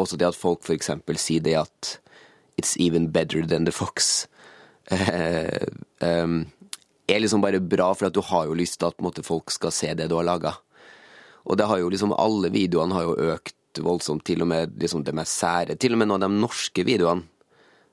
Også 0.00 0.18
det 0.20 0.30
at 0.30 0.38
folk 0.38 0.64
f.eks. 0.64 0.92
sier 1.20 1.44
det 1.44 1.58
at 1.64 1.98
It's 2.60 2.74
even 2.76 3.08
better 3.10 3.42
than 3.46 3.64
the 3.64 3.72
fox. 3.72 4.26
Eh, 4.90 5.68
eh, 6.02 6.28
er 7.06 7.20
liksom 7.22 7.42
bare 7.44 7.60
bra, 7.62 7.92
for 7.94 8.08
at 8.08 8.14
du 8.16 8.20
har 8.26 8.48
jo 8.48 8.56
lyst 8.58 8.80
til 8.80 8.88
at 8.88 9.02
måte, 9.04 9.22
folk 9.22 9.52
skal 9.54 9.70
se 9.74 9.92
det 9.94 10.08
du 10.10 10.16
har 10.16 10.26
laga. 10.26 10.56
Og 11.46 11.58
det 11.58 11.68
har 11.70 11.78
jo 11.78 11.90
liksom 11.92 12.14
alle 12.16 12.50
videoene 12.50 12.96
har 12.96 13.06
jo 13.06 13.34
økt 13.36 13.80
voldsomt, 13.86 14.24
til 14.26 14.42
og 14.42 14.50
med 14.50 14.74
liksom 14.82 15.04
det 15.06 15.14
mest 15.14 15.38
sære. 15.38 15.76
Til 15.78 15.94
og 15.94 16.02
med 16.02 16.10
noen 16.10 16.26
av 16.26 16.32
de 16.32 16.42
norske 16.42 16.84
videoene 16.86 17.22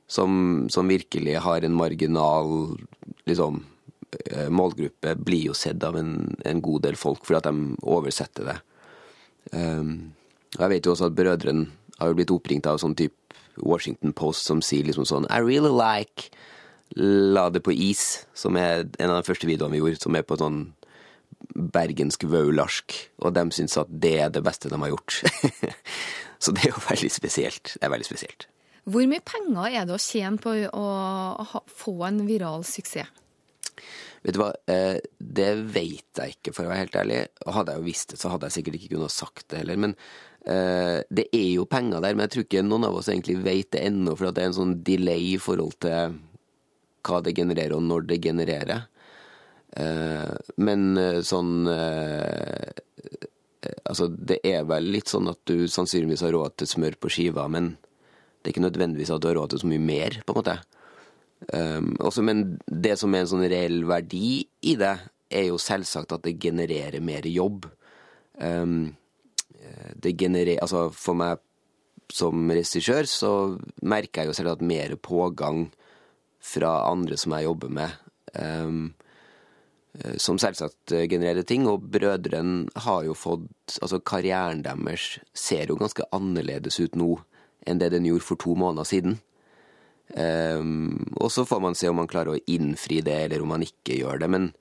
som, 0.10 0.66
som 0.74 0.90
virkelig 0.90 1.38
har 1.44 1.62
en 1.62 1.78
marginal 1.78 2.78
liksom 3.30 3.62
målgruppe, 4.54 5.16
blir 5.20 5.50
jo 5.50 5.56
sett 5.58 5.84
av 5.84 5.98
en, 6.00 6.12
en 6.46 6.62
god 6.64 6.86
del 6.88 6.96
folk 7.00 7.26
fordi 7.28 7.42
at 7.42 7.50
de 7.50 7.76
oversetter 7.84 8.48
det. 8.48 8.58
Um, 9.52 10.14
jeg 10.58 10.72
vet 10.72 10.88
jo 10.88 10.94
også 10.94 11.10
at 11.10 11.18
brødrene 11.18 11.68
har 12.00 12.12
jo 12.12 12.18
blitt 12.18 12.34
oppringt 12.34 12.68
av 12.70 12.80
sånn 12.82 12.96
type 12.98 13.16
Washington 13.58 14.14
Post 14.16 14.48
som 14.48 14.62
sier 14.62 14.86
liksom 14.86 15.08
sånn 15.08 15.28
I 15.34 15.42
really 15.42 15.72
like 15.74 16.30
La 16.96 17.50
det 17.52 17.64
på 17.66 17.74
is, 17.76 18.26
som 18.38 18.56
er 18.56 18.86
en 18.98 19.12
av 19.12 19.20
de 19.20 19.28
første 19.28 19.48
videoene 19.50 19.76
vi 19.76 19.82
gjorde, 19.82 20.00
som 20.00 20.16
er 20.16 20.24
på 20.24 20.38
sånn 20.40 20.62
bergensk 21.76 22.24
vaularsk, 22.32 22.96
og 23.20 23.34
de 23.36 23.44
syns 23.54 23.76
at 23.82 23.92
det 23.92 24.14
er 24.24 24.32
det 24.32 24.42
beste 24.46 24.72
de 24.72 24.80
har 24.80 24.94
gjort. 24.94 25.18
Så 26.44 26.54
det 26.56 26.64
er 26.64 26.72
jo 26.72 26.86
veldig 26.86 27.12
spesielt. 27.12 27.74
Det 27.76 27.84
er 27.84 27.92
veldig 27.92 28.08
spesielt. 28.08 28.48
Hvor 28.88 29.04
mye 29.12 29.26
penger 29.26 29.68
er 29.68 29.88
det 29.90 29.98
å 29.98 30.00
tjene 30.00 30.40
på 30.40 30.54
å 30.72 31.64
få 31.68 31.98
en 32.08 32.24
viral 32.30 32.64
suksess? 32.68 33.12
Vet 34.28 34.36
du 34.36 34.42
hva, 34.42 34.50
eh, 34.68 34.98
det 35.18 35.52
vet 35.72 36.20
jeg 36.20 36.34
ikke, 36.34 36.52
for 36.52 36.68
å 36.68 36.72
være 36.74 36.82
helt 36.82 36.96
ærlig. 37.00 37.20
Hadde 37.48 37.72
jeg 37.72 37.80
jo 37.80 37.86
visst 37.86 38.10
det, 38.12 38.18
så 38.20 38.34
hadde 38.34 38.50
jeg 38.50 38.58
sikkert 38.58 38.76
ikke 38.76 38.90
kunnet 38.98 39.14
sagt 39.16 39.46
det 39.48 39.62
heller. 39.62 39.80
Men 39.80 39.94
eh, 40.44 40.98
det 41.08 41.30
er 41.32 41.46
jo 41.54 41.64
penger 41.72 42.04
der, 42.04 42.18
men 42.18 42.26
jeg 42.26 42.34
tror 42.34 42.48
ikke 42.48 42.66
noen 42.68 42.90
av 42.90 42.98
oss 43.00 43.08
egentlig 43.08 43.38
vet 43.46 43.72
det 43.72 43.86
ennå, 43.88 44.18
for 44.20 44.36
det 44.36 44.44
er 44.44 44.52
en 44.52 44.58
sånn 44.60 44.76
delay 44.84 45.30
i 45.30 45.40
forhold 45.40 45.80
til 45.88 46.20
hva 47.08 47.22
det 47.24 47.38
genererer, 47.38 47.78
og 47.78 47.88
når 47.88 48.10
det 48.12 48.20
genererer. 48.28 48.84
Eh, 49.80 50.36
men 50.60 50.90
sånn 51.24 51.56
Altså, 53.88 54.06
det 54.08 54.38
er 54.48 54.68
vel 54.68 54.86
litt 54.94 55.10
sånn 55.12 55.28
at 55.32 55.40
du 55.50 55.66
sannsynligvis 55.72 56.22
har 56.24 56.36
råd 56.36 56.60
til 56.60 56.70
smør 56.70 56.96
på 57.02 57.10
skiva, 57.12 57.48
men 57.52 57.74
det 58.44 58.52
er 58.52 58.54
ikke 58.54 58.64
nødvendigvis 58.64 59.10
at 59.12 59.24
du 59.24 59.28
har 59.32 59.40
råd 59.40 59.56
til 59.56 59.64
så 59.64 59.70
mye 59.72 59.82
mer, 59.84 60.20
på 60.24 60.36
en 60.36 60.40
måte. 60.40 60.54
Um, 61.54 61.94
også, 62.02 62.24
men 62.26 62.58
det 62.66 62.98
som 63.00 63.14
er 63.14 63.24
en 63.24 63.30
sånn 63.30 63.46
reell 63.48 63.84
verdi 63.88 64.42
i 64.66 64.74
det, 64.80 64.96
er 65.28 65.50
jo 65.50 65.60
selvsagt 65.62 66.16
at 66.16 66.24
det 66.26 66.38
genererer 66.42 67.04
mer 67.04 67.28
jobb. 67.30 67.68
Um, 68.40 68.96
det 69.98 70.16
genererer 70.18 70.62
Altså, 70.64 70.88
for 70.94 71.18
meg 71.18 71.42
som 72.14 72.48
regissør 72.48 73.08
så 73.10 73.32
merker 73.84 74.24
jeg 74.24 74.30
jo 74.30 74.36
selv 74.38 74.54
at 74.54 74.64
mer 74.64 74.94
pågang 75.04 75.66
fra 76.40 76.88
andre 76.88 77.18
som 77.20 77.36
jeg 77.36 77.48
jobber 77.50 77.74
med, 77.76 77.96
um, 78.40 78.94
som 80.22 80.40
selvsagt 80.40 80.94
genererer 81.12 81.44
ting. 81.44 81.68
Og 81.68 81.84
brødrene 81.92 82.72
har 82.88 83.04
jo 83.08 83.18
fått 83.18 83.78
Altså, 83.82 84.00
karrieren 84.00 84.64
deres 84.64 85.18
ser 85.36 85.68
jo 85.68 85.76
ganske 85.76 86.06
annerledes 86.16 86.80
ut 86.80 86.96
nå 86.96 87.18
enn 87.68 87.82
det 87.82 87.92
den 87.92 88.08
gjorde 88.08 88.24
for 88.24 88.40
to 88.40 88.56
måneder 88.56 88.88
siden. 88.88 89.18
Um, 90.16 91.04
og 91.20 91.32
så 91.32 91.44
får 91.46 91.60
man 91.62 91.76
se 91.76 91.90
om 91.90 92.00
man 92.00 92.08
klarer 92.10 92.36
å 92.36 92.44
innfri 92.48 93.02
det, 93.04 93.18
eller 93.26 93.44
om 93.44 93.52
man 93.52 93.66
ikke 93.66 94.00
gjør 94.00 94.22
det. 94.24 94.30
Men, 94.32 94.52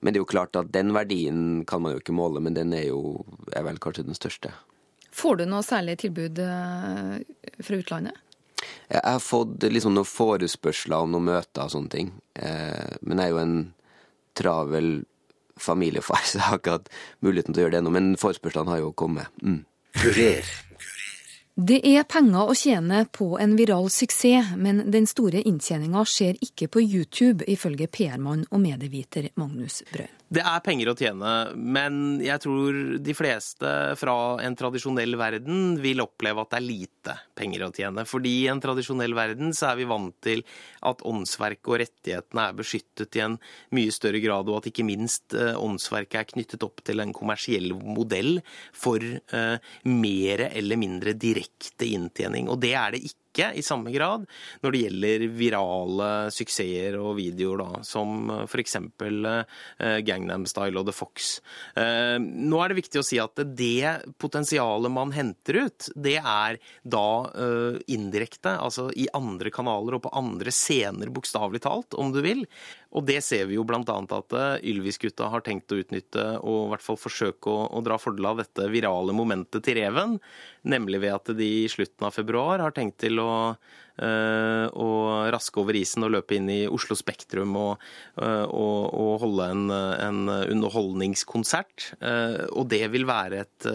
men 0.00 0.14
det 0.14 0.20
er 0.20 0.24
jo 0.24 0.32
klart 0.32 0.58
at 0.58 0.70
den 0.74 0.92
verdien 0.94 1.64
kan 1.68 1.82
man 1.82 1.96
jo 1.96 2.02
ikke 2.02 2.16
måle, 2.16 2.42
men 2.44 2.56
den 2.58 2.74
er 2.76 2.88
jo 2.90 3.24
er 3.52 3.66
vel 3.66 3.80
kanskje 3.82 4.06
den 4.06 4.18
største. 4.18 4.54
Får 5.12 5.42
du 5.42 5.46
noe 5.48 5.64
særlig 5.66 5.98
tilbud 6.00 6.38
eh, 6.40 7.16
fra 7.60 7.78
utlandet? 7.78 8.16
Jeg 8.62 9.02
har 9.02 9.20
fått 9.20 9.64
liksom 9.66 9.92
noen 9.96 10.08
forespørsler 10.08 11.04
om 11.04 11.12
noen 11.12 11.28
møter 11.32 11.66
og 11.66 11.74
sånne 11.74 11.92
ting. 11.92 12.12
Uh, 12.38 12.94
men 13.02 13.18
jeg 13.18 13.32
er 13.32 13.34
jo 13.34 13.42
en 13.42 13.56
travel 14.38 14.92
familiefar, 15.60 16.22
så 16.28 16.38
jeg 16.38 16.46
har 16.46 16.62
ikke 16.62 16.78
hatt 16.78 16.92
muligheten 17.20 17.52
til 17.52 17.62
å 17.62 17.66
gjøre 17.66 17.76
det 17.76 17.82
ennå. 17.82 17.94
Men 17.98 18.12
forespørslene 18.20 18.76
har 18.76 18.84
jo 18.84 18.94
kommet. 18.96 19.34
Mm. 19.42 19.64
Kurer. 19.98 20.52
Det 21.52 21.82
er 21.84 22.06
penger 22.08 22.48
å 22.48 22.54
tjene 22.56 23.02
på 23.12 23.34
en 23.36 23.58
viral 23.58 23.90
suksess, 23.92 24.54
men 24.56 24.86
den 24.94 25.04
store 25.04 25.42
inntjeninga 25.44 26.00
skjer 26.08 26.40
ikke 26.40 26.70
på 26.72 26.80
YouTube, 26.80 27.44
ifølge 27.44 27.90
PR-mann 27.92 28.46
og 28.48 28.62
medieviter 28.64 29.28
Magnus 29.36 29.82
Brøyn. 29.92 30.21
Det 30.32 30.40
er 30.40 30.62
penger 30.64 30.88
å 30.88 30.94
tjene, 30.96 31.30
men 31.52 31.96
jeg 32.24 32.40
tror 32.40 32.76
de 33.04 33.14
fleste 33.16 33.72
fra 34.00 34.14
en 34.40 34.54
tradisjonell 34.56 35.18
verden 35.20 35.74
vil 35.82 36.00
oppleve 36.00 36.40
at 36.40 36.54
det 36.54 36.58
er 36.58 36.64
lite 36.64 37.16
penger 37.36 37.66
å 37.66 37.68
tjene. 37.76 38.04
Fordi 38.08 38.32
i 38.40 38.48
en 38.48 38.62
tradisjonell 38.62 39.12
verden 39.16 39.52
så 39.52 39.72
er 39.72 39.82
vi 39.82 39.88
vant 39.90 40.16
til 40.24 40.40
at 40.88 41.04
åndsverket 41.04 41.68
og 41.68 41.80
rettighetene 41.82 42.46
er 42.48 42.56
beskyttet 42.56 43.18
i 43.20 43.24
en 43.26 43.36
mye 43.76 43.92
større 43.92 44.22
grad, 44.24 44.48
og 44.48 44.62
at 44.62 44.70
ikke 44.72 44.86
minst 44.88 45.36
eh, 45.36 45.52
åndsverket 45.52 46.20
er 46.22 46.30
knyttet 46.32 46.64
opp 46.64 46.80
til 46.86 47.04
en 47.04 47.12
kommersiell 47.16 47.74
modell 47.76 48.38
for 48.72 49.04
eh, 49.04 49.74
mer 49.84 50.46
eller 50.48 50.80
mindre 50.80 51.12
direkte 51.12 51.92
inntjening. 51.92 52.48
Og 52.48 52.62
det 52.64 52.72
er 52.72 52.96
det 52.96 53.04
ikke 53.04 53.21
ikke 53.32 53.50
i 53.56 53.64
samme 53.64 53.92
grad 53.94 54.26
når 54.62 54.74
det 54.74 54.82
gjelder 54.84 55.26
virale 55.32 56.10
suksesser 56.34 56.98
og 57.00 57.16
videoer, 57.18 57.64
da, 57.64 57.82
som 57.86 58.30
f.eks. 58.44 58.76
Uh, 59.02 59.98
Gangnam 60.04 60.44
Style 60.48 60.78
og 60.78 60.88
The 60.88 60.94
Fox. 60.94 61.34
Uh, 61.76 62.20
nå 62.20 62.60
er 62.62 62.72
det 62.72 62.80
viktig 62.82 63.00
å 63.00 63.06
si 63.06 63.20
at 63.22 63.40
det 63.56 63.96
potensialet 64.22 64.92
man 64.92 65.14
henter 65.16 65.62
ut, 65.64 65.88
det 65.96 66.18
er 66.20 66.58
da 66.82 67.06
indirekte, 67.90 68.54
altså 68.60 68.88
i 68.98 69.08
andre 69.16 69.50
kanaler 69.54 69.96
og 69.96 70.04
på 70.04 70.12
andre 70.18 70.52
scener, 70.54 71.10
bokstavelig 71.14 71.62
talt, 71.64 71.96
om 71.98 72.12
du 72.14 72.20
vil. 72.24 72.44
Og 72.92 73.06
det 73.08 73.20
ser 73.24 73.46
vi 73.48 73.56
jo 73.56 73.64
bl.a. 73.64 73.80
at 73.82 74.34
Ylvis-gutta 74.68 75.30
har 75.32 75.44
tenkt 75.44 75.72
å 75.72 75.78
utnytte 75.80 76.24
og 76.40 76.66
i 76.66 76.70
hvert 76.72 76.84
fall 76.84 76.98
forsøke 77.00 77.48
å, 77.48 77.68
å 77.72 77.80
dra 77.84 77.96
fordel 78.00 78.28
av 78.28 78.42
dette 78.42 78.68
virale 78.72 79.14
momentet 79.16 79.64
til 79.64 79.78
Reven. 79.80 80.18
Nemlig 80.68 81.00
ved 81.04 81.16
at 81.16 81.32
de 81.38 81.48
i 81.62 81.70
slutten 81.72 82.08
av 82.08 82.16
februar 82.16 82.62
har 82.62 82.74
tenkt 82.76 82.98
til 83.02 83.22
å, 83.22 83.54
øh, 84.04 84.66
å 84.68 84.88
raske 85.32 85.62
over 85.62 85.78
isen 85.80 86.04
og 86.04 86.12
løpe 86.18 86.36
inn 86.36 86.50
i 86.52 86.60
Oslo 86.68 86.96
Spektrum 86.98 87.56
og, 87.58 87.86
øh, 88.20 88.44
og, 88.44 88.92
og 88.92 89.12
holde 89.24 89.48
en, 89.54 89.64
en 89.72 90.20
underholdningskonsert. 90.36 91.94
Øh, 91.96 92.44
og 92.52 92.68
det 92.74 92.84
vil 92.92 93.08
være 93.08 93.42
et 93.46 93.70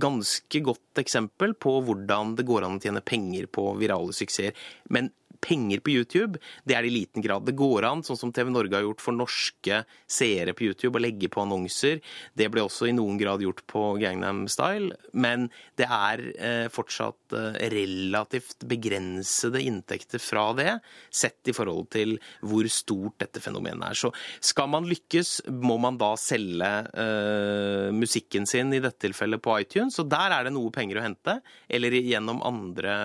ganske 0.00 0.64
godt 0.64 1.04
eksempel 1.04 1.52
på 1.60 1.76
hvordan 1.84 2.34
det 2.40 2.48
går 2.48 2.64
an 2.64 2.80
å 2.80 2.82
tjene 2.82 3.04
penger 3.04 3.52
på 3.52 3.68
virale 3.76 4.16
suksesser. 4.16 4.56
Men 4.88 5.12
penger 5.42 5.82
på 5.84 5.94
YouTube, 5.94 6.40
det 6.64 6.76
er 6.76 6.84
det 6.84 6.90
i 6.92 6.96
liten 6.98 7.24
grad. 7.24 7.46
Det 7.46 7.56
går 7.58 7.86
an, 7.88 8.04
sånn 8.06 8.18
som 8.18 8.32
TV 8.34 8.50
Norge 8.52 8.76
har 8.76 8.84
gjort 8.86 9.04
for 9.04 9.16
norske 9.16 9.82
seere 10.10 10.54
på 10.56 10.66
YouTube, 10.68 10.96
å 10.98 11.02
legge 11.02 11.30
på 11.32 11.42
annonser. 11.42 12.02
Det 12.36 12.48
ble 12.52 12.64
også 12.64 12.90
i 12.90 12.94
noen 12.96 13.18
grad 13.20 13.44
gjort 13.44 13.64
på 13.70 13.84
Gangnam 14.02 14.44
Style, 14.52 14.96
men 15.12 15.48
det 15.78 15.88
er 15.88 16.24
eh, 16.36 16.66
fortsatt 16.72 17.36
eh, 17.36 17.58
relativt 17.72 18.66
begrensede 18.68 19.62
inntekter 19.64 20.22
fra 20.22 20.48
det, 20.56 20.78
sett 21.10 21.50
i 21.50 21.56
forhold 21.56 21.90
til 21.94 22.16
hvor 22.46 22.68
stort 22.72 23.18
dette 23.22 23.42
fenomenet 23.44 23.90
er. 23.90 23.98
Så 23.98 24.12
skal 24.44 24.70
man 24.72 24.88
lykkes, 24.88 25.46
må 25.62 25.78
man 25.82 25.98
da 26.00 26.12
selge 26.20 26.72
eh, 26.92 27.92
musikken 27.94 28.48
sin, 28.48 28.74
i 28.76 28.82
dette 28.82 29.06
tilfellet 29.06 29.42
på 29.42 29.58
iTunes, 29.62 29.98
og 30.02 30.10
der 30.10 30.34
er 30.34 30.46
det 30.46 30.54
noe 30.56 30.72
penger 30.74 31.00
å 31.00 31.06
hente, 31.06 31.40
eller 31.68 32.00
gjennom 32.00 32.42
andre 32.46 32.96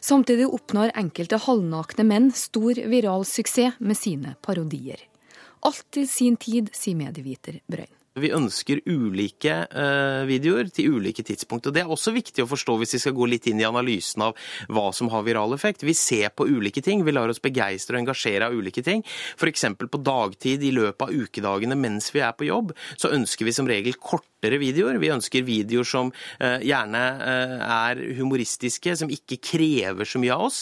Samtidig 0.00 0.48
oppnår 0.48 0.90
enkelte 0.96 1.38
halvnakne 1.42 2.04
menn 2.06 2.30
stor 2.34 2.74
viral 2.90 3.24
suksess 3.28 3.76
med 3.78 3.96
sine 3.98 4.34
parodier. 4.42 4.98
Alt 5.66 5.86
til 5.94 6.06
sin 6.10 6.36
tid, 6.38 6.70
sier 6.76 6.98
medieviter 6.98 7.60
Brøyn. 7.66 7.97
Vi 8.22 8.30
ønsker 8.34 8.82
ulike 8.88 9.54
uh, 9.70 10.24
videoer 10.28 10.70
til 10.74 10.96
ulike 10.96 11.24
tidspunkt. 11.26 11.68
og 11.68 11.74
Det 11.74 11.82
er 11.82 11.92
også 11.92 12.14
viktig 12.14 12.44
å 12.44 12.50
forstå 12.50 12.76
hvis 12.80 12.96
vi 12.96 13.02
skal 13.02 13.16
gå 13.16 13.28
litt 13.30 13.48
inn 13.50 13.60
i 13.62 13.66
analysen 13.68 14.24
av 14.28 14.36
hva 14.72 14.88
som 14.96 15.10
har 15.12 15.24
viral 15.26 15.54
effekt. 15.56 15.84
Vi 15.86 15.94
ser 15.96 16.32
på 16.34 16.48
ulike 16.48 16.82
ting, 16.84 17.04
vi 17.06 17.14
lar 17.14 17.30
oss 17.30 17.42
begeistre 17.42 17.96
og 17.96 18.02
engasjere 18.02 18.48
av 18.48 18.56
ulike 18.56 18.84
ting. 18.84 19.04
F.eks. 19.38 19.66
på 19.78 20.02
dagtid 20.04 20.64
i 20.64 20.72
løpet 20.74 21.06
av 21.06 21.14
ukedagene 21.14 21.78
mens 21.78 22.10
vi 22.14 22.22
er 22.24 22.34
på 22.36 22.48
jobb, 22.48 22.74
så 22.96 23.12
ønsker 23.14 23.48
vi 23.48 23.54
som 23.56 23.68
regel 23.70 23.98
kortere 23.98 24.60
videoer. 24.60 25.00
Vi 25.02 25.12
ønsker 25.14 25.46
videoer 25.46 25.88
som 25.88 26.12
uh, 26.12 26.58
gjerne 26.64 27.04
uh, 27.22 27.56
er 27.68 28.02
humoristiske, 28.18 28.96
som 28.98 29.12
ikke 29.12 29.40
krever 29.52 30.08
så 30.08 30.20
mye 30.22 30.34
av 30.34 30.46
oss, 30.48 30.58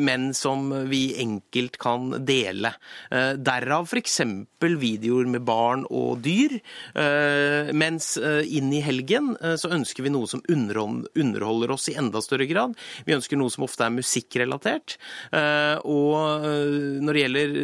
men 0.00 0.28
som 0.36 0.66
vi 0.88 1.14
enkelt 1.20 1.76
kan 1.80 2.10
dele. 2.26 2.70
Derav 3.10 3.88
f.eks. 3.88 4.20
videoer 4.60 5.28
med 5.30 5.44
barn 5.46 5.84
og 5.90 6.22
dyr. 6.24 6.56
Eh, 6.94 7.72
mens 7.74 8.16
eh, 8.16 8.42
inn 8.56 8.72
i 8.72 8.82
helgen 8.84 9.34
eh, 9.40 9.56
så 9.60 9.70
ønsker 9.74 10.06
vi 10.06 10.12
noe 10.14 10.28
som 10.30 10.42
underholder 10.48 11.74
oss 11.74 11.88
i 11.90 11.96
enda 11.98 12.22
større 12.24 12.46
grad. 12.50 12.76
Vi 13.06 13.16
ønsker 13.16 13.38
noe 13.40 13.52
som 13.52 13.66
ofte 13.66 13.86
er 13.86 13.94
musikkrelatert. 13.94 14.96
Og 15.84 16.44
når 17.04 17.16
det 17.16 17.22
gjelder 17.22 17.54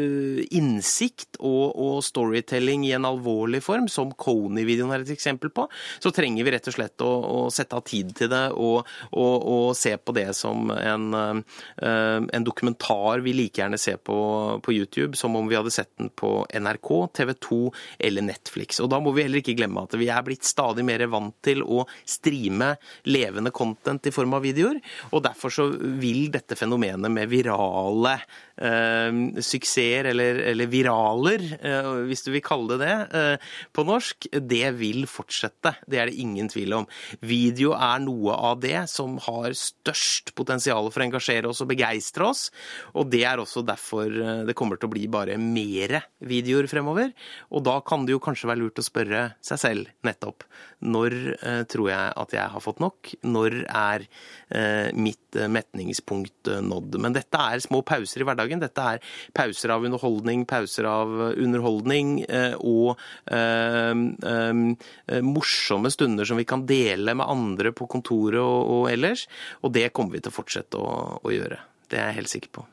innsikt 0.57 1.39
og, 1.41 2.01
storytelling 2.05 2.85
i 2.89 2.93
en 2.97 3.07
alvorlig 3.09 3.61
form, 3.65 3.87
som 3.91 4.13
Kony-videoen 4.13 4.95
er 4.95 5.05
et 5.05 5.13
eksempel 5.15 5.53
på, 5.55 5.67
så 6.03 6.13
trenger 6.15 6.47
vi 6.47 6.55
rett 6.55 6.69
og 6.71 6.77
slett 6.77 7.05
å, 7.05 7.11
å 7.11 7.41
sette 7.55 7.77
av 7.77 7.85
tid 7.87 8.13
til 8.17 8.31
det 8.33 8.43
og, 8.55 8.89
og, 9.11 9.35
og 9.55 9.67
se 9.79 9.95
på 9.97 10.15
det 10.17 10.29
som 10.37 10.73
en, 10.75 11.43
en 11.83 12.47
dokumentar 12.47 13.23
vi 13.25 13.35
like 13.37 13.63
gjerne 13.63 13.81
ser 13.81 14.01
på, 14.03 14.19
på 14.65 14.75
YouTube, 14.75 15.19
som 15.19 15.37
om 15.37 15.49
vi 15.51 15.59
hadde 15.59 15.75
sett 15.75 15.93
den 15.99 16.11
på 16.17 16.45
NRK, 16.51 16.91
TV 17.21 17.35
2 17.49 17.61
eller 17.99 18.27
Netflix. 18.27 18.81
Og 18.81 18.90
da 18.93 19.01
må 19.03 19.15
vi 19.17 19.25
heller 19.25 19.43
ikke 19.43 19.57
glemme 19.59 19.87
at 19.87 19.97
vi 20.01 20.11
er 20.13 20.27
blitt 20.27 20.47
stadig 20.49 20.85
mer 20.87 21.07
vant 21.11 21.37
til 21.45 21.65
å 21.65 21.87
streame 22.05 22.75
levende 23.09 23.55
content 23.55 24.11
i 24.11 24.15
form 24.15 24.37
av 24.37 24.45
videoer, 24.45 24.81
og 25.15 25.25
derfor 25.25 25.55
så 25.55 25.69
vil 26.01 26.29
dette 26.35 26.59
fenomenet 26.59 27.13
med 27.13 27.31
virale 27.31 28.17
eh, 28.61 29.41
suksesser, 29.41 30.11
eller, 30.11 30.43
eller 30.53 30.71
viraler, 30.71 31.47
eh, 31.57 31.91
hvis 32.11 32.27
du 32.27 32.33
vil 32.35 32.45
kalle 32.45 32.77
det 32.81 32.91
det, 32.91 33.19
eh, 33.19 33.37
på 33.73 33.85
norsk, 33.87 34.29
det 34.33 34.71
vil 34.79 35.07
fortsette. 35.11 35.75
Det 35.87 36.01
er 36.01 36.11
det 36.11 36.21
ingen 36.21 36.49
tvil 36.51 36.75
om. 36.81 36.87
Video 37.21 37.75
er 37.77 38.03
noe 38.05 38.37
av 38.37 38.61
det 38.63 38.89
som 38.91 39.19
har 39.27 39.55
størst 39.57 40.35
potensial 40.39 40.91
for 40.91 41.03
å 41.03 41.09
engasjere 41.09 41.51
oss 41.51 41.63
og 41.65 41.71
begeistre 41.73 42.27
oss, 42.27 42.49
og 42.95 43.11
det 43.13 43.25
er 43.29 43.43
også 43.43 43.65
derfor 43.67 44.07
eh, 44.11 44.45
det 44.49 44.57
kommer 44.59 44.81
til 44.81 44.91
å 44.91 44.95
bli 44.95 45.07
bare 45.11 45.39
mere 45.41 46.05
videoer 46.21 46.69
fremover. 46.71 47.13
Og 47.51 47.65
da 47.67 47.81
kan 47.85 48.07
det 48.07 48.17
jo 48.17 48.23
kanskje 48.23 48.51
være 48.51 48.65
lurt 48.65 48.70
å 48.79 48.85
spørre 48.85 49.23
seg 49.45 49.59
selv 49.61 49.91
nettopp 50.07 50.45
når 50.81 51.15
eh, 51.35 51.63
tror 51.69 51.91
jeg 51.91 52.13
at 52.23 52.35
jeg 52.35 52.53
har 52.55 52.63
fått 52.65 52.81
nok? 52.81 53.11
Når 53.27 53.57
er 53.67 54.05
eh, 54.49 54.89
mitt 54.97 55.37
eh, 55.37 55.51
metningspunkt 55.51 56.49
nådd? 56.65 56.97
Men 57.03 57.17
dette 57.17 57.41
er 57.41 57.61
små 57.61 57.83
pauser 57.87 58.23
i 58.23 58.29
hverdagen. 58.29 58.63
Dette 58.63 58.87
er 58.95 59.05
pauser 59.37 59.75
av 59.75 59.85
underholdning, 59.85 60.47
pauser 60.49 60.89
av 60.89 61.13
underholdning 61.35 62.23
og 62.65 62.95
eh, 63.31 64.05
eh, 64.33 65.21
morsomme 65.27 65.93
stunder 65.93 66.29
som 66.29 66.41
vi 66.41 66.49
kan 66.49 66.65
dele 66.69 67.17
med 67.19 67.29
andre 67.29 67.75
på 67.77 67.89
kontoret 67.91 68.41
og, 68.41 68.89
ellers. 68.91 69.27
Og 69.65 69.75
det 69.77 69.91
kommer 69.97 70.17
vi 70.17 70.25
til 70.25 70.33
å 70.33 70.39
fortsette 70.39 70.81
å, 70.81 71.19
å 71.21 71.35
gjøre. 71.35 71.61
Det 71.91 71.99
er 71.99 72.13
jeg 72.13 72.23
helt 72.23 72.35
sikker 72.39 72.55
på. 72.61 72.69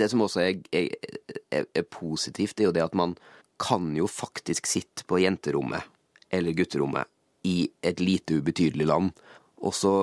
Det 0.00 0.08
som 0.10 0.24
også 0.24 0.42
er, 0.42 0.62
er, 0.74 1.68
er 1.74 1.86
positivt, 1.86 2.58
er 2.58 2.70
jo 2.70 2.74
det 2.74 2.84
at 2.84 2.96
man 2.98 3.14
kan 3.60 3.92
jo 3.96 4.08
faktisk 4.08 4.66
sitte 4.66 5.04
på 5.04 5.20
jenterommet 5.20 5.84
eller 6.32 6.56
gutterommet 6.56 7.08
i 7.42 7.68
et 7.82 8.00
lite 8.00 8.40
ubetydelig 8.40 8.86
land, 8.86 9.12
og 9.60 9.74
så 9.74 9.94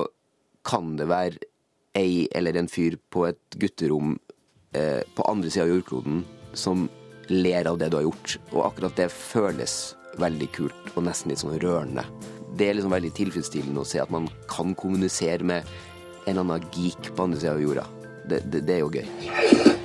kan 0.66 0.96
det 0.98 1.08
være 1.10 1.38
ei 1.98 2.26
eller 2.34 2.58
en 2.58 2.70
fyr 2.70 2.98
på 3.10 3.24
et 3.28 3.58
gutterom 3.58 4.16
eh, 4.76 5.02
på 5.14 5.26
andre 5.30 5.50
sida 5.50 5.66
av 5.66 5.72
jordkloden 5.72 6.24
som 6.58 6.88
ler 7.28 7.68
av 7.70 7.78
det 7.80 7.90
du 7.90 7.98
har 7.98 8.08
gjort, 8.08 8.38
og 8.52 8.66
akkurat 8.68 8.98
det 8.98 9.08
føles 9.12 9.78
veldig 10.18 10.50
kult 10.54 10.92
og 10.94 11.04
nesten 11.06 11.32
litt 11.32 11.42
sånn 11.42 11.58
rørende. 11.62 12.04
Det 12.58 12.68
er 12.68 12.78
liksom 12.78 12.94
veldig 12.94 13.14
tilfredsstillende 13.16 13.84
å 13.84 13.88
se 13.88 14.02
at 14.02 14.12
man 14.12 14.26
kan 14.50 14.74
kommunisere 14.78 15.46
med 15.46 15.68
en 16.28 16.42
annen 16.42 16.64
geek 16.74 17.12
på 17.14 17.28
andre 17.28 17.40
sida 17.40 17.54
av 17.54 17.64
jorda. 17.64 17.88
Det, 18.28 18.42
det, 18.50 18.64
det 18.68 18.78
er 18.78 18.84
jo 18.84 18.92
gøy. 18.92 19.77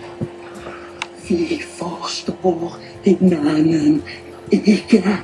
Vi 1.33 1.57
forstår 1.77 2.77
hverandre 3.03 4.01
ikke. 4.51 5.17